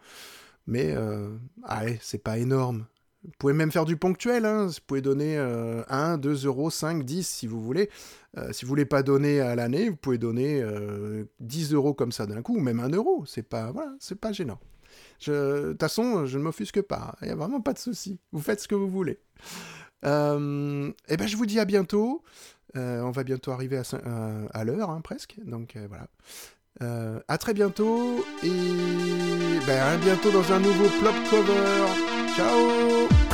Mais 0.70 0.94
euh, 0.96 1.36
allez, 1.64 1.98
c'est 2.00 2.20
pas 2.24 2.38
énorme. 2.38 2.86
Vous 3.24 3.32
pouvez 3.38 3.54
même 3.54 3.72
faire 3.72 3.86
du 3.86 3.98
ponctuel. 3.98 4.46
Hein. 4.46 4.68
Vous 4.68 4.74
pouvez 4.88 5.02
donner 5.02 5.38
euh, 5.38 5.84
1, 5.90 6.18
2 6.18 6.46
euros, 6.46 6.70
5, 6.70 7.04
10 7.04 7.28
si 7.28 7.48
vous 7.48 7.62
voulez. 7.62 7.90
Euh, 8.38 8.52
si 8.54 8.64
vous 8.64 8.70
voulez 8.70 8.86
pas 8.86 9.04
donner 9.04 9.42
à 9.42 9.56
l'année, 9.56 9.90
vous 9.90 9.96
pouvez 9.96 10.18
donner 10.18 10.62
euh, 10.62 11.26
10 11.42 11.74
euros 11.74 11.94
comme 11.94 12.12
ça 12.12 12.26
d'un 12.26 12.42
coup, 12.42 12.56
ou 12.56 12.62
même 12.62 12.80
1 12.80 12.90
euro. 12.90 13.26
C'est 13.26 13.44
pas, 13.44 13.72
voilà, 13.72 13.92
c'est 14.00 14.20
pas 14.20 14.32
gênant. 14.32 14.60
De 15.28 15.72
toute 15.72 15.82
façon, 15.82 16.26
je 16.26 16.38
ne 16.38 16.44
m'offusque 16.44 16.82
pas. 16.82 17.16
Il 17.22 17.26
n'y 17.26 17.32
a 17.32 17.36
vraiment 17.36 17.62
pas 17.62 17.74
de 17.74 17.80
souci. 17.80 18.20
Vous 18.32 18.42
faites 18.42 18.62
ce 18.62 18.68
que 18.68 18.76
vous 18.76 18.88
voulez. 18.88 19.20
Euh, 20.06 20.92
et 21.10 21.18
ben, 21.18 21.28
je 21.28 21.36
vous 21.36 21.46
dis 21.46 21.60
à 21.60 21.66
bientôt. 21.66 22.24
Euh, 22.78 23.02
on 23.02 23.12
va 23.12 23.24
bientôt 23.24 23.52
arriver 23.52 23.82
à, 24.54 24.64
l'heure, 24.64 24.90
hein, 24.92 25.02
presque. 25.02 25.36
Donc 25.44 25.76
voilà. 25.90 26.08
Euh, 26.82 27.20
à 27.28 27.38
très 27.38 27.54
bientôt. 27.54 28.26
Et 28.44 29.60
ben, 29.68 29.82
à 29.82 29.98
bientôt 29.98 30.32
dans 30.32 30.52
un 30.54 30.60
nouveau 30.60 30.88
plop 31.00 31.16
cover. 31.30 31.86
Ciao 32.36 33.29